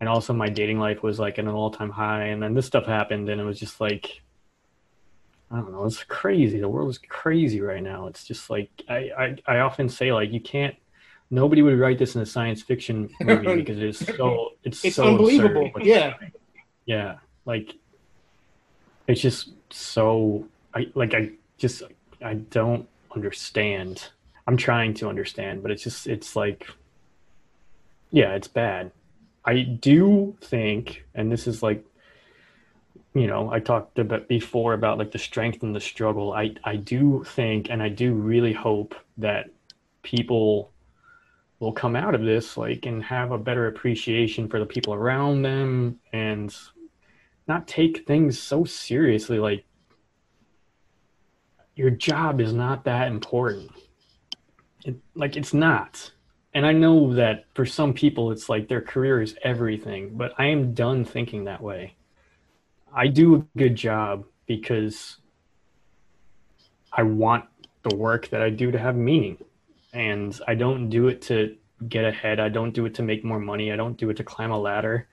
[0.00, 2.84] and also my dating life was like at an all-time high and then this stuff
[2.84, 4.20] happened and it was just like
[5.50, 9.10] i don't know it's crazy the world is crazy right now it's just like i
[9.18, 10.74] i, I often say like you can't
[11.30, 15.08] nobody would write this in a science fiction movie because it's so it's, It's so
[15.08, 15.70] unbelievable.
[15.80, 16.14] Yeah.
[16.86, 17.74] yeah like
[19.06, 21.82] it's just so i like i just
[22.22, 24.08] i don't understand.
[24.46, 26.68] I'm trying to understand but it's just it's like
[28.10, 28.92] yeah it's bad.
[29.44, 31.84] I do think and this is like
[33.14, 36.32] you know i talked about before about like the strength and the struggle.
[36.32, 39.50] I i do think and i do really hope that
[40.02, 40.70] people
[41.60, 45.42] will come out of this like and have a better appreciation for the people around
[45.42, 46.54] them and
[47.46, 49.38] not take things so seriously.
[49.38, 49.64] Like
[51.74, 53.70] your job is not that important.
[54.84, 56.10] It, like it's not.
[56.52, 60.46] And i know that for some people it's like their career is everything but i
[60.46, 61.96] am done thinking that way.
[62.94, 65.16] I do a good job because
[66.92, 67.46] i want
[67.82, 69.38] the work that i do to have meaning.
[69.92, 71.56] And i don't do it to
[71.88, 72.40] get ahead.
[72.40, 73.72] I don't do it to make more money.
[73.72, 75.08] I don't do it to climb a ladder.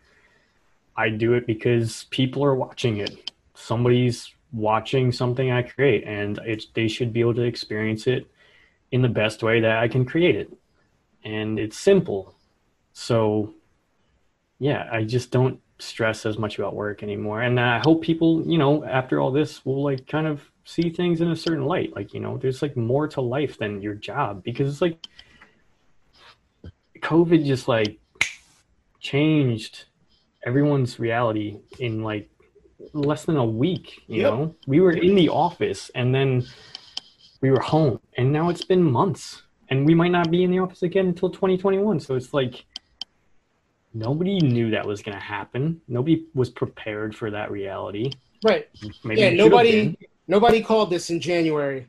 [0.95, 3.32] I do it because people are watching it.
[3.55, 8.30] Somebody's watching something I create, and it's they should be able to experience it
[8.91, 10.52] in the best way that I can create it.
[11.24, 12.36] And it's simple.
[12.93, 13.54] So,
[14.60, 17.41] yeah, I just don't stress as much about work anymore.
[17.41, 21.22] And I hope people, you know, after all this, will like kind of see things
[21.22, 21.95] in a certain light.
[21.95, 25.08] Like, you know, there's like more to life than your job because it's like
[26.99, 27.99] COVID just like
[28.99, 29.86] changed
[30.43, 32.30] everyone's reality in like
[32.93, 34.34] less than a week you Yep.
[34.34, 36.43] know we were in the office and then
[37.41, 40.59] we were home and now it's been months and we might not be in the
[40.59, 42.65] office again until 2021 so it's like
[43.93, 48.11] nobody knew that was going to happen nobody was prepared for that reality
[48.43, 48.67] Right.
[49.03, 51.88] maybe Yeah, they should have nobody- Nobody called this in January.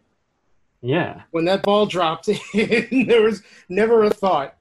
[0.80, 4.57] yeah When that ball dropped, there was never a thought.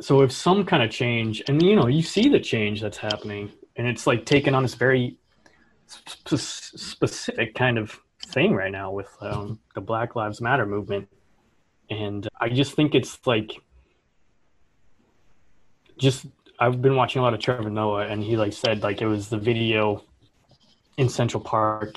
[0.00, 3.50] so if some kind of change and you know you see the change that's happening
[3.78, 5.16] and it's like taken on this very
[5.88, 11.08] sp- specific kind of thing right now with um, the black lives matter movement
[11.88, 13.52] and i just think it's like
[15.96, 16.26] just
[16.60, 19.28] i've been watching a lot of trevor noah and he like said like it was
[19.30, 20.04] the video
[20.98, 21.96] in central park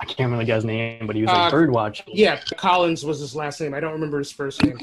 [0.00, 3.04] i can't remember the guy's name but he was like Uh, bird watching Yeah, Collins
[3.04, 3.74] was his last name.
[3.74, 4.80] I don't remember his first name.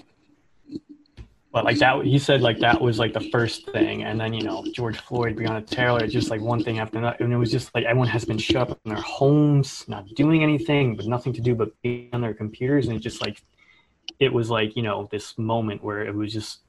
[1.51, 4.41] But like that, he said like that was like the first thing, and then you
[4.41, 7.75] know George Floyd, Breonna Taylor, just like one thing after another, and it was just
[7.75, 11.41] like everyone has been shut up in their homes, not doing anything, but nothing to
[11.41, 13.43] do but be on their computers, and it just like
[14.19, 16.59] it was like you know this moment where it was just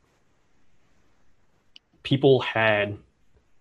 [2.02, 2.98] people had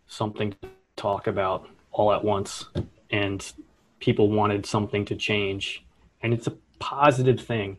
[0.08, 2.66] something to talk about all at once,
[3.12, 3.54] and
[4.00, 5.86] people wanted something to change,
[6.24, 7.78] and it's a positive thing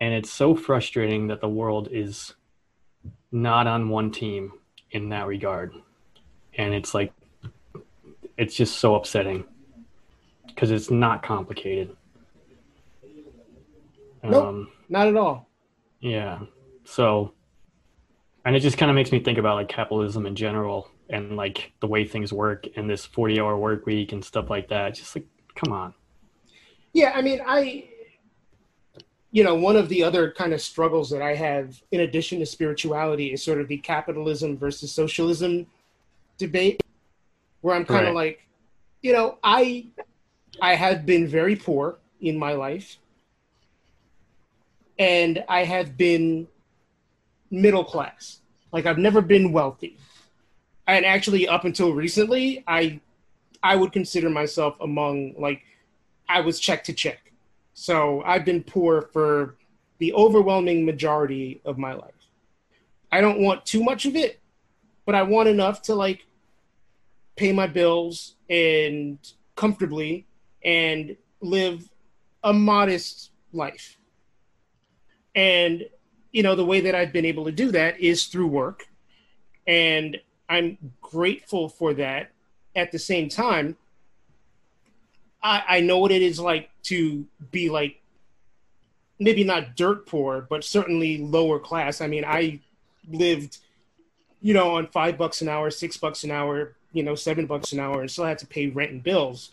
[0.00, 2.34] and it's so frustrating that the world is
[3.32, 4.52] not on one team
[4.90, 5.72] in that regard
[6.56, 7.12] and it's like
[8.36, 9.44] it's just so upsetting
[10.46, 11.96] because it's not complicated
[14.22, 14.44] Nope.
[14.46, 15.48] um Not at all.
[16.00, 16.40] yeah
[16.84, 17.32] so
[18.44, 21.72] and it just kind of makes me think about like capitalism in general and like
[21.80, 25.14] the way things work and this 40 hour work week and stuff like that just
[25.16, 25.92] like come on
[26.92, 27.88] Yeah, I mean, I,
[29.34, 32.46] you know, one of the other kind of struggles that I have, in addition to
[32.46, 35.66] spirituality, is sort of the capitalism versus socialism
[36.38, 36.80] debate,
[37.60, 38.26] where I'm kind of Right.
[38.28, 38.46] like,
[39.02, 39.86] you know, I,
[40.62, 42.98] I have been very poor in my life,
[45.00, 46.46] and I have been
[47.50, 48.38] middle class.
[48.70, 49.98] Like I've never been wealthy,
[50.86, 53.00] and actually, up until recently, I,
[53.64, 55.62] I would consider myself among like
[56.28, 57.23] I was check to check.
[57.74, 59.56] So I've been poor for
[59.98, 62.12] the overwhelming majority of my life.
[63.12, 64.40] I don't want too much of it,
[65.06, 66.26] but I want enough to like
[67.36, 69.18] pay my bills and
[69.56, 70.26] comfortably
[70.64, 71.88] and live
[72.42, 73.98] a modest life.
[75.34, 75.84] And
[76.32, 78.88] you know, the way that I've been able to do that is through work.
[79.66, 80.18] And
[80.48, 82.30] I'm grateful for that.
[82.76, 83.76] At the same time,
[85.44, 88.00] I, I know what it is like to be like
[89.20, 92.00] maybe not dirt poor, but certainly lower class.
[92.00, 92.60] I mean, I
[93.08, 93.58] lived,
[94.40, 97.72] you know, on five bucks an hour, six bucks an hour, you know, seven bucks
[97.72, 99.50] an hour, and still had to pay rent and bills.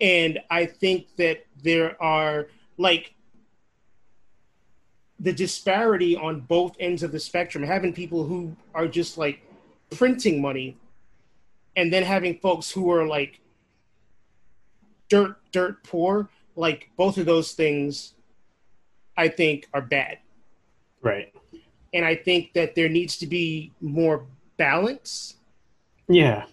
[0.00, 3.14] And I think that there are like
[5.18, 9.40] the disparity on both ends of the spectrum, having people who are just like
[9.90, 10.76] printing money
[11.76, 13.38] and then having folks who are like
[15.12, 18.14] dirt dirt poor like both of those things
[19.16, 20.18] i think are bad
[21.02, 21.34] Right.
[21.92, 24.24] And I think that there needs to be more
[24.56, 25.36] balance.
[26.08, 26.46] Yeah.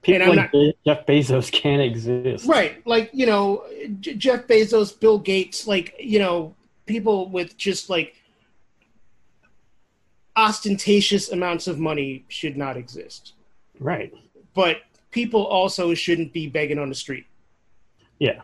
[0.00, 0.50] People I'm like
[0.84, 2.48] Jeff Bezos can't exist.
[2.48, 2.84] Right.
[2.84, 3.64] Like, you know,
[4.00, 6.56] J- Jeff Bezos, Bill Gates, like, you know,
[6.86, 8.16] people with just like
[10.36, 13.34] ostentatious amounts of money should not exist.
[13.78, 14.12] Right.
[14.54, 14.78] But
[15.12, 17.26] people also shouldn't be begging on the street.
[18.22, 18.42] Yeah.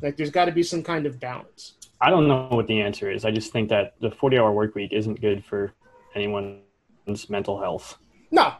[0.00, 1.74] Like there's got to be some kind of balance.
[2.00, 3.24] I don't know what the answer is.
[3.24, 5.72] I just think that the 40 hour work week isn't good for
[6.14, 7.98] anyone's mental health.
[8.30, 8.54] No.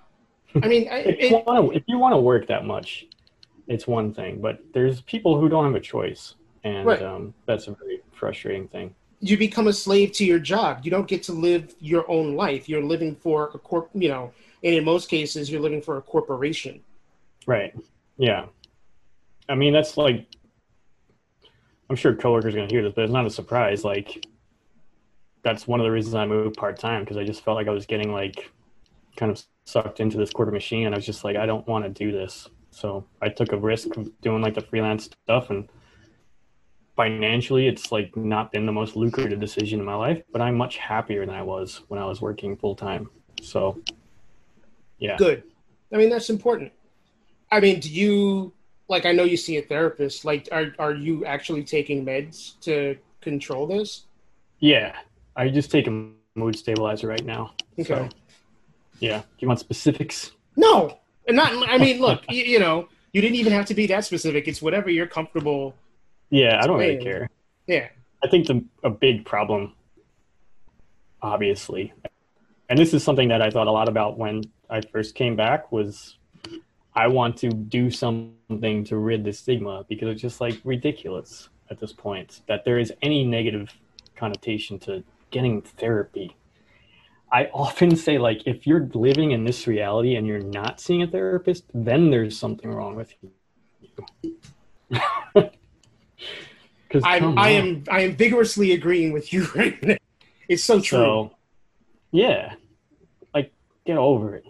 [0.61, 3.06] I mean, if, you wanna, if you want to work that much,
[3.68, 6.34] it's one thing, but there's people who don't have a choice.
[6.64, 7.02] And right.
[7.02, 8.92] um, that's a very frustrating thing.
[9.20, 10.80] You become a slave to your job.
[10.82, 12.68] You don't get to live your own life.
[12.68, 14.32] You're living for a corp, you know,
[14.64, 16.80] and in most cases, you're living for a corporation.
[17.46, 17.72] Right.
[18.16, 18.46] Yeah.
[19.48, 20.26] I mean, that's like
[21.91, 23.84] I'm sure coworkers are going to hear this, but it's not a surprise.
[23.84, 24.26] Like,
[25.43, 27.72] that's one of the reasons I moved part time because I just felt like I
[27.72, 28.51] was getting like
[29.16, 31.84] kind of sucked into this corporate machine, and I was just like, I don't want
[31.84, 32.49] to do this.
[32.70, 35.68] So I took a risk of doing like the freelance stuff, and
[36.97, 40.76] financially, it's like not been the most lucrative decision in my life, but I'm much
[40.76, 43.09] happier than I was when I was working full time.
[43.41, 43.80] So,
[44.99, 45.45] yeah, good.
[45.93, 46.72] I mean, that's important.
[47.51, 48.53] I mean, do you
[48.89, 50.24] like I know you see a therapist.
[50.24, 54.05] Like, are are you actually taking meds to control this?
[54.61, 54.97] Yeah,
[55.36, 57.55] I just take a mood stabilizer right now.
[57.78, 57.84] Okay.
[57.84, 58.09] So,
[59.01, 59.18] yeah.
[59.18, 60.32] Do you want specifics?
[60.57, 61.53] No, and not.
[61.68, 64.49] I mean, look, you, you, know, you didn't even have to be that specific.
[64.49, 65.74] It's whatever you're comfortable.
[66.30, 67.28] Yeah, I don't really care.
[67.66, 67.89] Yeah.
[68.22, 69.74] I think the a big problem,
[71.22, 71.93] obviously,
[72.68, 75.70] and this is something that I thought a lot about when I first came back
[75.70, 76.18] was
[76.99, 81.78] I want to do something to rid the stigma because it's just like ridiculous at
[81.78, 83.72] this point that there is any negative
[84.16, 86.36] connotation to getting therapy.
[87.30, 91.07] I often say like if you're living in this reality and you're not seeing a
[91.07, 93.30] therapist, then there's something wrong with you.
[96.88, 97.18] Because I
[97.51, 99.96] am I am vigorously agreeing with you right now.
[100.49, 100.99] It's so true.
[100.99, 101.36] So,
[102.12, 102.55] yeah,
[103.34, 103.53] like
[103.84, 104.46] get over it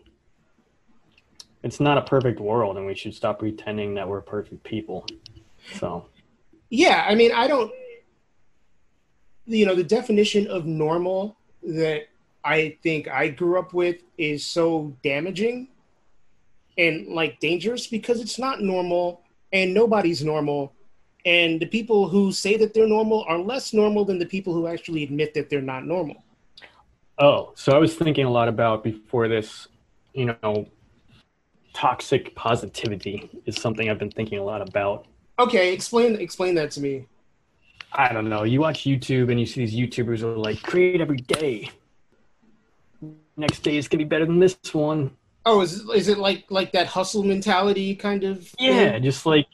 [1.69, 5.07] it's not a perfect world and we should stop pretending that we're perfect people.
[5.75, 6.07] So
[6.71, 7.73] yeah i mean i don't
[9.47, 12.09] you know the definition of normal that
[12.45, 15.69] i think i grew up with is so damaging
[16.77, 20.75] and like dangerous because it's not normal and nobody's normal.
[21.25, 24.69] And the people who say that they're normal are less normal than the people who
[24.69, 26.23] actually admit that they're not normal.
[27.19, 29.67] Oh so i was thinking a lot about before this
[30.15, 30.69] you know
[31.79, 35.07] toxic positivity is something I've been thinking a lot about.
[35.39, 37.07] Okay, explain explain that to me.
[37.93, 38.43] I don't know.
[38.43, 41.71] You watch YouTube and you see these YouTubers who are like, create every day.
[43.37, 45.13] Next day is gonna be better than this one.
[45.47, 48.53] Oh, is is it like like that hustle mentality kind of?
[48.59, 49.03] Yeah, thing?
[49.05, 49.47] just like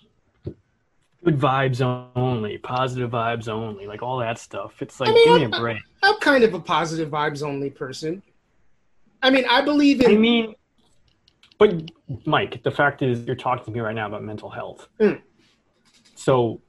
[1.22, 1.82] good vibes
[2.16, 4.80] only, positive vibes only, like all that stuff.
[4.80, 5.78] It's like I mean, give me a break.
[6.02, 8.22] I'm kind of a positive vibes only person.
[9.22, 10.10] I mean, I believe in.
[10.10, 10.54] I mean,
[11.58, 11.90] but
[12.26, 14.88] Mike, the fact is, you're talking to me right now about mental health.
[15.00, 15.20] Mm.
[16.14, 16.60] So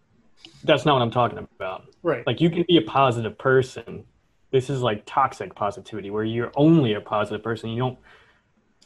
[0.63, 1.85] that's not what I'm talking about.
[2.03, 2.25] Right.
[2.25, 4.05] Like you can be a positive person.
[4.51, 7.69] This is like toxic positivity, where you're only a positive person.
[7.69, 7.99] You don't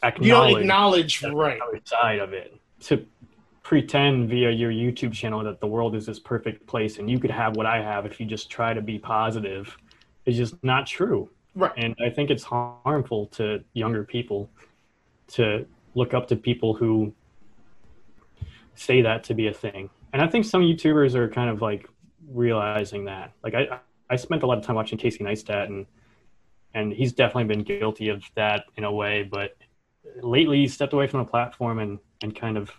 [0.03, 0.25] acknowledge.
[0.25, 3.05] You don't acknowledge right other side of it to
[3.69, 7.29] pretend via your YouTube channel that the world is this perfect place and you could
[7.29, 9.77] have what I have if you just try to be positive
[10.25, 11.29] is just not true.
[11.53, 11.71] Right.
[11.77, 14.49] And I think it's harmful to younger people
[15.33, 17.13] to look up to people who
[18.75, 19.89] say that to be a thing.
[20.13, 21.87] And I think some YouTubers are kind of like
[22.27, 23.33] realizing that.
[23.43, 23.79] Like I,
[24.09, 25.85] I spent a lot of time watching Casey Neistat, and
[26.73, 29.23] and he's definitely been guilty of that in a way.
[29.23, 29.57] But
[30.21, 32.71] lately, he stepped away from the platform and and kind of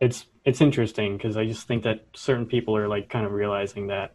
[0.00, 3.86] it's it's interesting because I just think that certain people are like kind of realizing
[3.88, 4.12] that.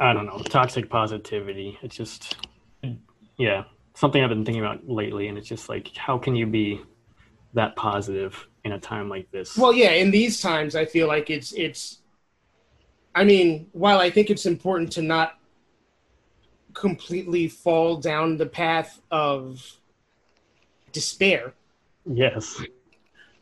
[0.00, 1.76] I don't know, toxic positivity.
[1.82, 2.36] It's just,
[2.84, 2.92] hmm.
[3.36, 3.64] yeah,
[3.98, 6.80] something I've been thinking about lately, and it's just like, how can you be
[7.54, 9.58] that positive in a time like this?
[9.58, 11.98] Well, yeah, in these times, I feel like it's it's.
[13.14, 15.38] I mean, while I think it's important to not
[16.74, 19.60] completely fall down the path of
[20.92, 21.54] despair.
[22.06, 22.62] Yes.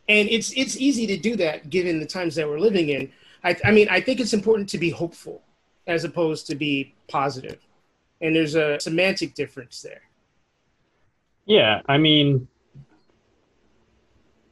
[0.08, 3.12] And it's it's easy to do that given the times that we're living in.
[3.44, 5.42] I, I mean, I think it's important to be hopeful
[5.86, 7.58] as opposed to be positive.
[8.22, 10.00] And there's a semantic difference there.
[11.46, 12.48] Yeah, I mean,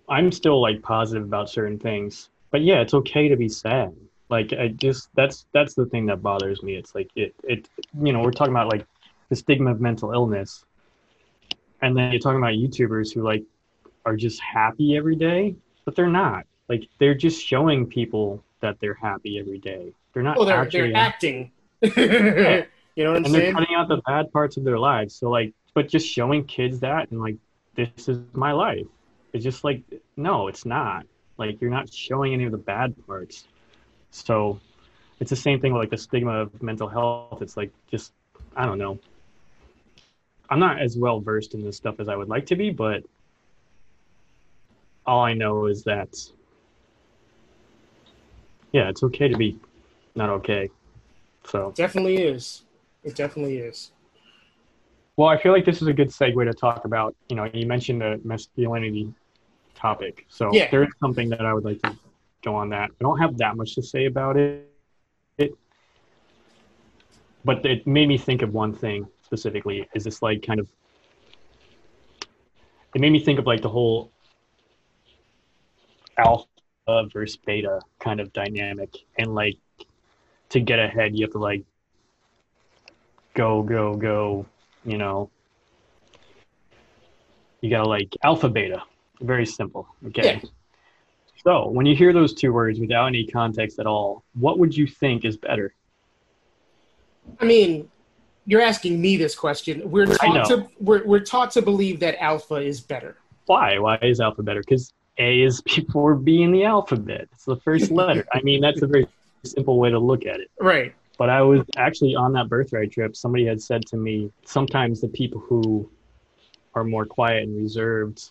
[0.09, 3.95] I'm still like positive about certain things, but yeah, it's okay to be sad.
[4.31, 6.75] Like I just that's that's the thing that bothers me.
[6.77, 7.69] It's like it it
[8.01, 8.87] you know we're talking about like
[9.29, 10.65] the stigma of mental illness,
[11.83, 13.43] and then you're talking about YouTubers who like
[14.07, 16.47] are just happy every day, but they're not.
[16.69, 19.93] Like they're just showing people that they're happy every day.
[20.13, 20.37] They're not.
[20.37, 21.51] Well, they're actually they're acting.
[21.83, 25.15] you know what I'm and they're cutting out the bad parts of their lives.
[25.15, 27.37] So like, but just showing kids that and like,
[27.75, 28.87] this is my life.
[29.33, 29.83] It's just like,
[30.17, 31.05] no, it's not.
[31.37, 33.45] Like you're not showing any of the bad parts.
[34.13, 34.61] So
[35.19, 37.43] it's the same thing with like the stigma of mental health.
[37.43, 38.13] It's like just
[38.57, 38.99] I don't know.
[40.49, 43.03] I'm not as well versed in this stuff as I would like to be, but
[45.07, 46.17] all I know is that
[48.73, 49.59] yeah, it's okay to be
[50.15, 50.71] not okay.
[51.45, 52.63] So Definitely is.
[53.03, 53.91] It definitely is.
[55.17, 57.15] Well, I feel like this is a good segue to talk about.
[57.29, 59.13] You know, you mentioned the masculinity
[59.75, 60.69] topic, so Yeah.
[60.71, 61.97] there is something that I would like to
[62.43, 62.91] go on that.
[62.91, 64.69] I don't have that much to say about it,
[65.39, 65.53] it,
[67.45, 69.89] but it made me think of one thing specifically.
[69.95, 70.69] Is this like kind of?
[72.95, 74.11] It made me think of like the whole
[76.19, 76.47] alpha
[77.13, 79.59] versus beta kind of dynamic, and like
[80.51, 81.63] to get ahead, you have to like
[83.35, 84.47] go, go, go
[84.85, 85.31] you know
[87.61, 88.83] you gotta like alpha beta
[89.21, 90.41] very simple okay Yeah.
[91.47, 94.87] so when you hear those two words without any context at all what would you
[94.87, 95.75] think is better
[97.41, 97.89] I mean,
[98.47, 99.91] you're asking me this question.
[99.91, 103.17] We're taught to we're, we're taught to believe that alpha is better.
[103.47, 107.57] why why is alpha better because a is before b in the alphabet it's the
[107.57, 109.07] first letter i mean that's a very
[109.45, 110.95] simple way to look at it Right.
[111.17, 113.17] But I was actually on that birthright trip.
[113.17, 115.89] Somebody had said to me, sometimes the people who
[116.75, 118.31] are more quiet and reserved,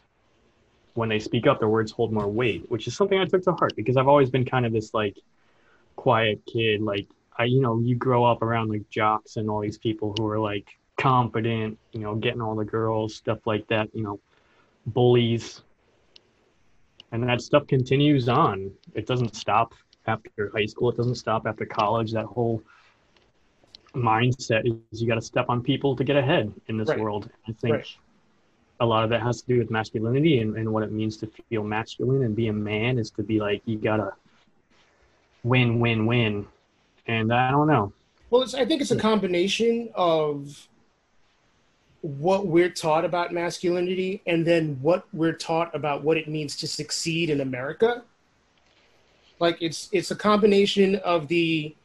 [0.95, 3.53] when they speak up, their words hold more weight, which is something I took to
[3.53, 5.17] heart because I've always been kind of this like
[5.95, 6.81] quiet kid.
[6.81, 7.07] Like
[7.37, 10.39] I, you know, you grow up around like jocks and all these people who are
[10.39, 10.67] like
[10.97, 14.19] confident, you know, getting all the girls, stuff like that, you know,
[14.85, 15.61] bullies.
[17.11, 18.71] And that stuff continues on.
[18.93, 19.73] It doesn't stop
[20.07, 20.89] after high school.
[20.89, 22.11] It doesn't stop after college.
[22.11, 22.61] That whole
[23.95, 26.99] mindset is you got to step on people to get ahead in this Right.
[26.99, 27.29] world.
[27.47, 27.87] I think Right.
[28.79, 31.27] a lot of that has to do with masculinity and, and what it means to
[31.49, 34.13] feel masculine and be a man is to be like, you got to
[35.43, 36.47] win, win, win.
[37.07, 37.93] And I don't know.
[38.29, 40.67] Well, it's, I think it's a combination of
[42.01, 46.67] what we're taught about masculinity and then what we're taught about what it means to
[46.67, 48.03] succeed in America.
[49.39, 51.75] Like it's it's a combination of the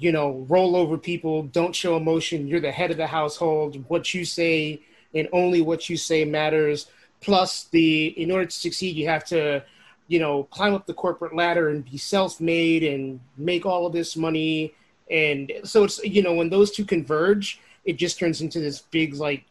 [0.00, 4.14] you know, roll over people, don't show emotion, you're the head of the household, what
[4.14, 4.80] you say
[5.12, 6.86] and only what you say matters.
[7.20, 9.64] Plus the in order to succeed you have to
[10.06, 14.16] you know, climb up the corporate ladder and be self-made and make all of this
[14.16, 14.72] money
[15.10, 19.14] and so it's you know when those two converge it just turns into this big
[19.14, 19.44] like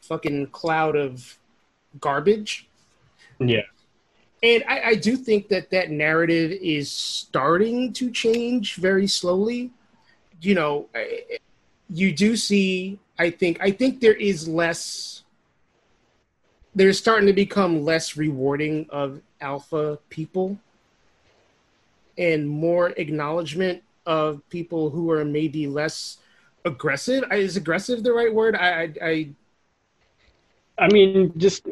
[0.00, 1.38] fucking cloud of
[2.00, 2.66] garbage
[3.38, 3.62] Yeah.
[4.44, 9.72] And I, I do think that that narrative is starting to change very slowly.
[10.40, 10.88] You know
[11.88, 15.22] you do see i think i think there is less
[16.74, 20.58] there's starting to become less rewarding of alpha people
[22.18, 26.18] and more acknowledgement of people who are maybe less
[26.64, 27.24] aggressive.
[27.32, 28.54] Is aggressive the right word?
[28.54, 29.28] I i, I
[30.76, 31.66] I mean, just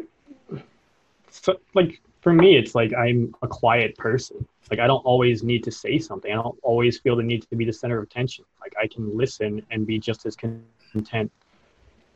[1.30, 4.46] so, like for me, it's like I'm a quiet person.
[4.70, 6.30] Like I don't always need to say something.
[6.32, 8.44] I don't always feel the need to be the center of attention.
[8.60, 11.30] Like I can listen and be just as content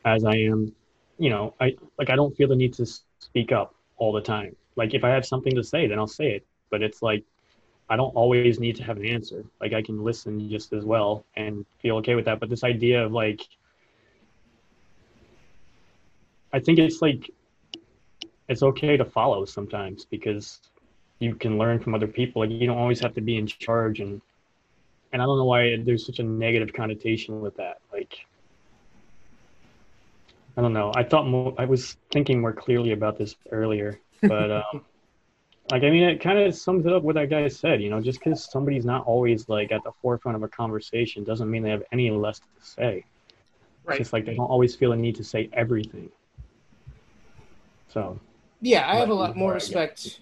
[0.05, 0.73] as I am.
[1.19, 2.87] You know, I like I don't feel the need to
[3.19, 4.55] speak up all the time.
[4.77, 6.47] Like if I have something to say, then I'll say it.
[6.71, 7.25] But it's like
[7.89, 9.45] I don't always need to have an answer.
[9.61, 12.39] Like I can listen just as well and feel okay with that.
[12.39, 13.41] But this idea of like
[16.53, 17.31] I think it's like
[18.49, 20.61] it's okay to follow sometimes because
[21.19, 22.43] you can learn from other people.
[22.43, 24.21] Like you don't always have to be in charge, and
[25.13, 27.79] and I don't know why there's such a negative connotation with that.
[27.93, 28.27] Like
[30.57, 30.93] I don't know.
[30.95, 31.55] I thought more.
[31.59, 34.85] I was thinking more clearly about this earlier, but um,
[35.71, 37.83] like I mean, it kind of sums it up what that guy said.
[37.83, 41.51] You know, just because somebody's not always like at the forefront of a conversation doesn't
[41.51, 42.99] mean they have any less to say.
[42.99, 46.11] It's right just like they don't always feel a need to say everything.
[47.89, 48.19] So
[48.61, 50.21] yeah i have a lot more respect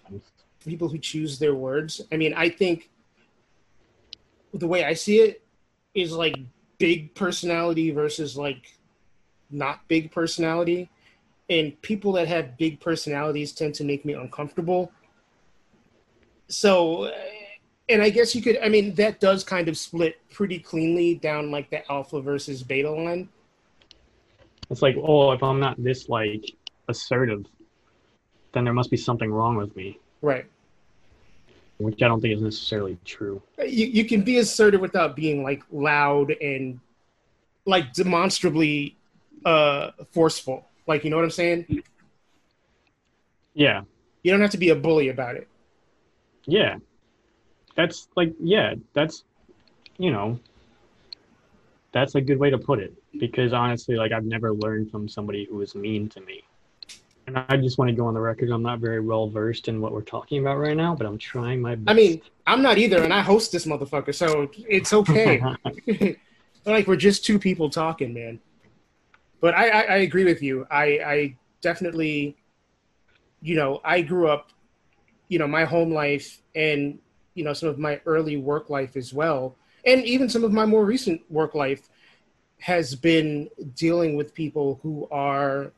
[0.65, 2.01] for people who choose their words.
[2.11, 2.91] I mean, I think
[4.55, 5.43] the way I see it
[5.95, 6.37] is like
[6.79, 8.75] big personality versus like
[9.51, 10.89] not big personality.
[11.51, 14.91] And people that have big personalities tend to make me uncomfortable.
[16.49, 17.13] So uh,
[17.91, 18.59] and I guess you could.
[18.63, 22.91] I mean, that does kind of split pretty cleanly down like the alpha versus beta
[22.91, 23.29] line.
[24.71, 26.51] It's like, oh, if I'm not this like
[26.89, 27.45] assertive,
[28.55, 29.99] then there must be something wrong with me.
[30.23, 30.47] Right.
[31.79, 33.43] Which I don't think is necessarily true.
[33.59, 36.81] You you can be assertive without being like loud and
[37.67, 38.97] like demonstrably
[39.45, 40.67] uh forceful.
[40.87, 41.83] Like you know what I'm saying?
[43.55, 43.83] Yeah.
[44.23, 45.49] You don't have to be a bully about it.
[46.47, 46.77] Yeah.
[47.75, 49.25] That's like yeah, that's
[49.99, 50.39] you know
[51.93, 55.45] that's a good way to put it because honestly like I've never learned from somebody
[55.45, 56.45] who was mean to me.
[57.27, 58.51] And I just want to go on the record.
[58.51, 61.61] I'm not very well versed in what we're talking about right now, but I'm trying
[61.61, 61.89] my best.
[61.89, 65.43] I mean, I'm not either, and I host this motherfucker, so it's okay.
[66.67, 68.41] like we're just two people talking, man.
[69.41, 70.67] But I, I, I agree with you.
[70.71, 72.37] I, I definitely,
[73.41, 74.53] you know, I grew up,
[75.29, 76.99] you know, my home life and
[77.35, 80.65] you know some of my early work life as well, and even some of my
[80.65, 81.89] more recent work life
[82.59, 85.73] has been dealing with people who are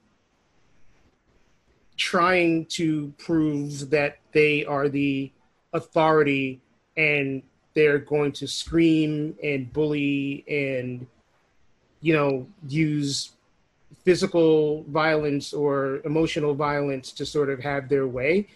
[1.97, 5.31] trying to prove that they are the
[5.73, 6.61] authority
[6.97, 7.43] and
[7.75, 11.07] they're going to scream and bully and
[12.01, 13.33] you know use
[14.05, 18.47] physical violence or emotional violence to sort of have their way.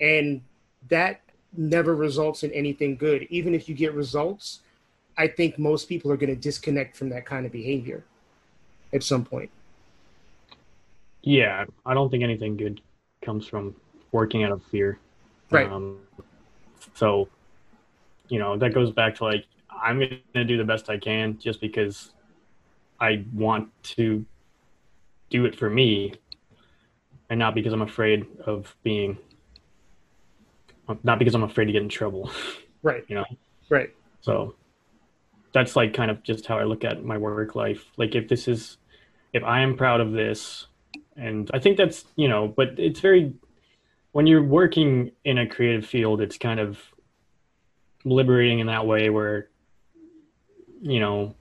[0.00, 0.40] And
[0.88, 1.20] that
[1.56, 3.26] never results in anything good.
[3.30, 4.60] Even if you get results
[5.16, 8.04] i think most people are going to disconnect from that kind of behavior
[8.92, 9.50] at some point
[11.24, 12.82] yeah, I don't think anything good
[13.22, 13.74] comes from
[14.12, 14.98] working out of fear.
[15.50, 15.68] Right.
[15.70, 15.98] Um,
[16.94, 17.28] so,
[18.28, 21.38] you know, that goes back to like, I'm going to do the best I can
[21.38, 22.12] just because
[23.00, 24.24] I want to
[25.30, 26.14] do it for me
[27.30, 29.16] and not because I'm afraid of being,
[31.02, 32.30] not because I'm afraid to get in trouble.
[32.82, 33.24] right You know?
[33.70, 34.54] right So
[35.52, 37.86] that's like kind of just how I look at my work life.
[37.96, 38.76] Like if this is,
[39.32, 40.66] if I am proud of this,
[41.16, 43.34] and I think that's you know, but it's very
[44.12, 46.78] when you're working in a creative field, it's kind of
[48.04, 49.48] liberating in that way where
[50.80, 51.34] you know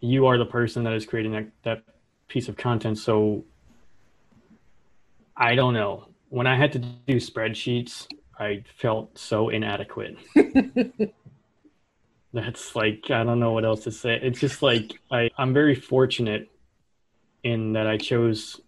[0.00, 1.82] you are the person that is creating that that
[2.28, 2.98] piece of content.
[2.98, 3.44] So
[5.36, 6.06] I don't know.
[6.28, 8.06] When I had to do spreadsheets,
[8.38, 10.16] I felt so inadequate.
[12.32, 14.20] That's like I don't know what else to say.
[14.22, 16.51] It's just like I I'm very fortunate
[17.42, 18.60] in that I chose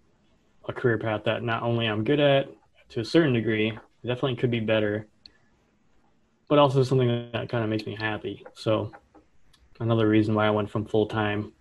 [0.69, 2.49] a career path that not only I'm good at
[2.91, 5.07] to a certain degree, definitely could be better,
[6.49, 8.45] but also something that kind of makes me happy.
[8.55, 8.93] So
[9.81, 11.53] another reason why I went from full time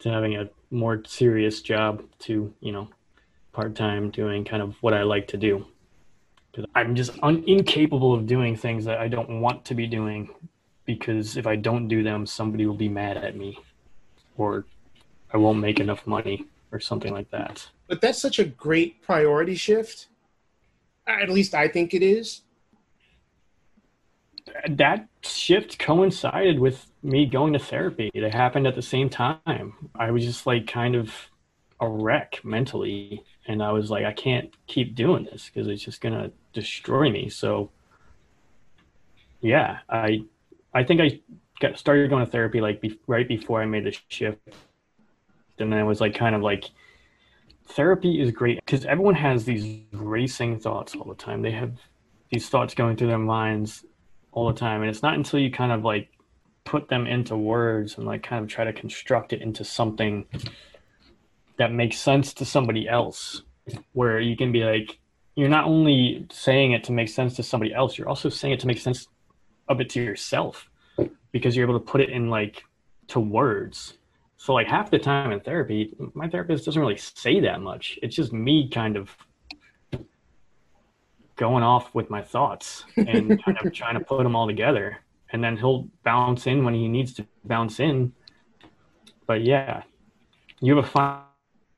[0.00, 2.88] to having a more serious job to you know
[3.52, 5.66] part time doing kind of what I like to do.
[6.74, 10.30] I'm just un- incapable of doing things that I don't want to be doing
[10.86, 13.58] because if I don't do them, somebody will be mad at me
[14.38, 14.64] or
[15.36, 17.54] I won't make enough money or something like that.
[17.88, 20.08] but that's such a great priority shift
[21.06, 22.40] at least i think it is
[24.68, 28.10] That shift coincided with me going to therapy.
[28.14, 29.74] It happened at the same time.
[29.94, 31.12] I was just like kind of
[31.80, 33.22] a wreck mentally.
[33.46, 37.10] And I was like, I can't keep doing this because it's just going to destroy
[37.10, 37.28] me.
[37.28, 37.70] So,
[39.40, 40.24] yeah, I,
[40.72, 41.20] I think I
[41.60, 44.38] got started going to therapy like be, right before I made the shift.
[45.58, 46.70] And then it was like kind of like,
[47.68, 51.42] therapy is great because everyone has these racing thoughts all the time.
[51.42, 51.72] They have
[52.30, 53.84] these thoughts going through their minds
[54.32, 54.82] all the time.
[54.82, 56.08] And it's not until you kind of like
[56.64, 60.26] put them into words and like kind of try to construct it into something
[61.58, 63.42] that makes sense to somebody else
[63.92, 64.98] where you can be like,
[65.34, 68.60] you're not only saying it to make sense to somebody else, you're also saying it
[68.60, 69.06] to make sense
[69.68, 70.68] of it to yourself
[71.32, 72.64] because you're able to put it in like
[73.08, 73.94] to words.
[74.36, 77.98] So like half the time in therapy, my therapist doesn't really say that much.
[78.02, 79.16] It's just me kind of
[81.36, 84.98] going off with my thoughts and kind of trying to put them all together.
[85.32, 88.12] And then he'll bounce in when he needs to bounce in.
[89.26, 89.82] But yeah,
[90.60, 91.24] you have a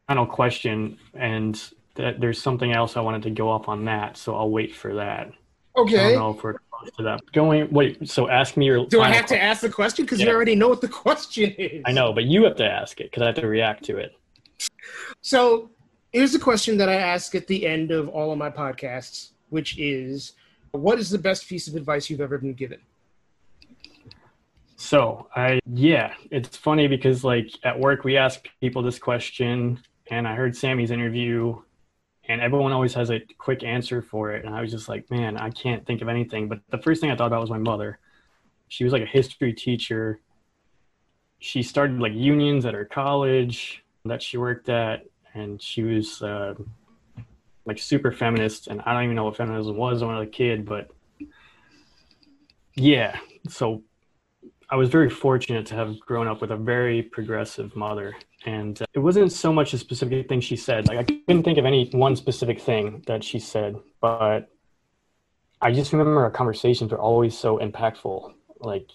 [0.06, 1.54] final question, and
[1.94, 4.94] th- there's something else I wanted to go off on that, so I'll wait for
[4.94, 5.32] that.
[5.76, 6.56] I okay don't know if we're
[6.96, 7.20] to that.
[7.32, 8.86] Going wait, so ask me your.
[8.86, 11.82] do i have to ask the question because you already know what the question is
[11.84, 14.12] I know, but you have to ask it because I have to react to it.
[15.20, 15.70] So
[16.12, 19.78] here's the question that I ask at the end of all of my podcasts, which
[19.78, 20.32] is
[20.72, 22.80] what is the best piece of advice you've ever been given?
[24.76, 30.26] So I yeah, it's funny because like at work we ask people this question, and
[30.26, 31.60] I heard Sammy's interview,
[32.28, 34.44] and everyone always has a quick answer for it.
[34.44, 36.46] And I was just like, man, I can't think of anything.
[36.48, 37.98] But the first thing I thought about was my mother.
[38.68, 40.20] She was like a history teacher.
[41.38, 46.54] She started like unions at her college that she worked at, and she was uh,
[47.64, 48.66] like super feminist.
[48.66, 50.90] And I don't even know what feminism was when I was a kid, but
[52.74, 53.18] yeah.
[53.48, 53.82] So
[54.70, 58.14] I was very fortunate to have grown up with a very progressive mother.
[58.44, 60.88] And uh, it wasn't so much a specific thing she said.
[60.88, 64.50] Like, I couldn't think of any one specific thing that she said, but
[65.62, 68.34] I just remember our conversations were always so impactful.
[68.60, 68.90] Like,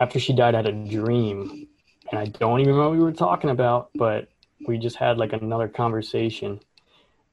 [0.00, 1.68] after she died, I had a dream,
[2.10, 4.28] and I don't even know what we were talking about, but
[4.66, 6.60] we just had like another conversation,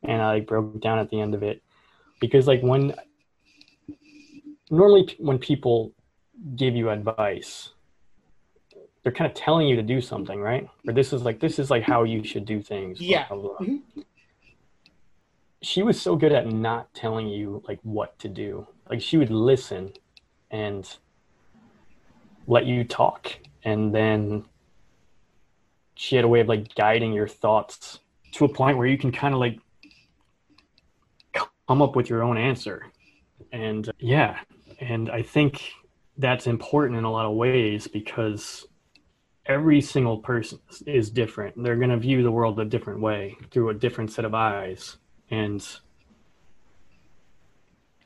[0.04, 1.64] and I like broke down at the end of it.
[2.20, 2.94] Because, like, when
[4.70, 5.92] normally when people
[6.56, 7.70] give you advice.
[9.04, 10.68] They're kind of telling you to do something right?
[10.88, 13.02] Or this is like this is like how you should do things.
[13.02, 13.28] Yeah.
[13.28, 13.68] Blah, blah, blah.
[13.68, 14.02] Mm-hmm.
[15.62, 18.68] she was so good at not telling you like what to do.
[18.90, 19.94] Like she would listen
[20.52, 20.88] and
[22.48, 23.32] let you talk.
[23.64, 24.46] And then
[25.96, 28.00] she had a way of like guiding your thoughts
[28.34, 29.60] to a point where you can kind of like
[31.68, 32.86] come up with your own answer.
[33.52, 34.40] And uh, yeah.
[34.80, 35.72] And i think
[36.22, 38.66] that's important in a lot of ways because
[39.46, 41.62] every single person is different.
[41.62, 44.98] They're going to view the world a different way through a different set of eyes.
[45.30, 45.66] And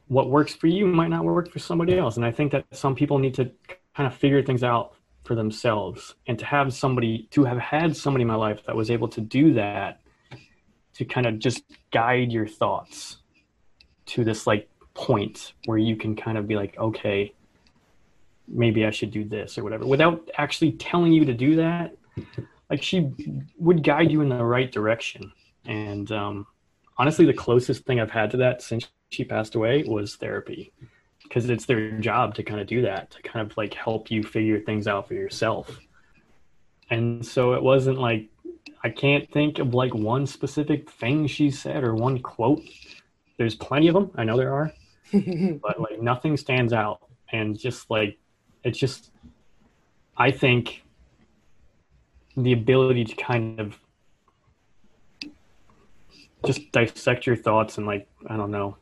[0.08, 2.16] what works for you might not work for somebody else.
[2.16, 3.52] And I think that some people need to
[3.96, 4.94] kind of figure things out
[5.24, 8.90] for themselves and to have somebody, to have had somebody in my life that was
[8.90, 10.00] able to do that,
[10.94, 13.18] to kind of just guide your thoughts
[14.06, 17.34] to this like point where you can kind of be like, okay,
[18.48, 21.96] maybe I should do this or whatever without actually telling you to do that.
[22.68, 23.12] Like she
[23.60, 25.32] would guide you in the right direction.
[25.66, 26.48] And um,
[26.98, 30.74] honestly, the closest thing I've had to that since she passed away was therapy
[31.22, 34.24] because it's their job to kind of do that, to kind of like help you
[34.24, 35.80] figure things out for yourself.
[36.90, 38.30] And so it wasn't like,
[38.84, 42.62] I can't think of like one specific thing she said or one quote.
[43.38, 44.12] There's plenty of them.
[44.16, 44.72] I know there are,
[45.14, 47.02] but like nothing stands out.
[47.32, 48.18] And just like
[48.66, 49.12] it's just
[50.18, 50.84] i think
[52.36, 53.80] the ability to kind of
[56.46, 58.78] just dissect your thoughts and like i don't know.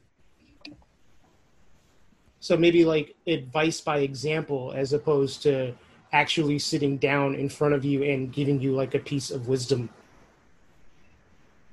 [2.40, 5.74] So maybe like advice by example as opposed to
[6.12, 9.90] actually sitting down in front of you and giving you like a piece of wisdom.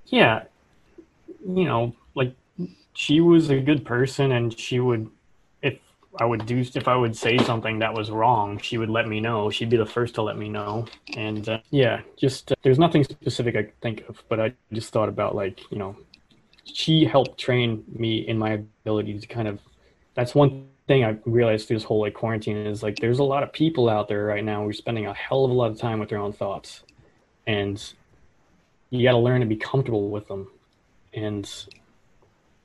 [0.06, 0.44] Yeah.
[1.44, 2.34] You know like
[2.94, 5.11] she was a good person and she would
[6.18, 9.20] I would do if I would say something that was wrong, she would let me
[9.20, 9.48] know.
[9.50, 10.86] She'd be the first to let me know.
[11.16, 15.08] And uh, yeah, just uh, there's nothing specific I think of, but I just thought
[15.08, 15.96] about like you know,
[16.64, 19.61] she helped train me in my ability to kind of.
[20.14, 23.44] That's one thing I realized through this whole like quarantine is like there's a lot
[23.44, 26.00] of people out there right now who're spending a hell of a lot of time
[26.00, 26.82] with their own thoughts,
[27.46, 27.92] and
[28.90, 30.48] you got to learn to be comfortable with them.
[31.14, 31.48] And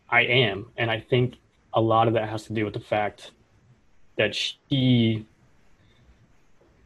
[0.10, 1.36] I am, and I think
[1.76, 3.32] a lot of that has to do with the fact
[4.18, 5.26] that she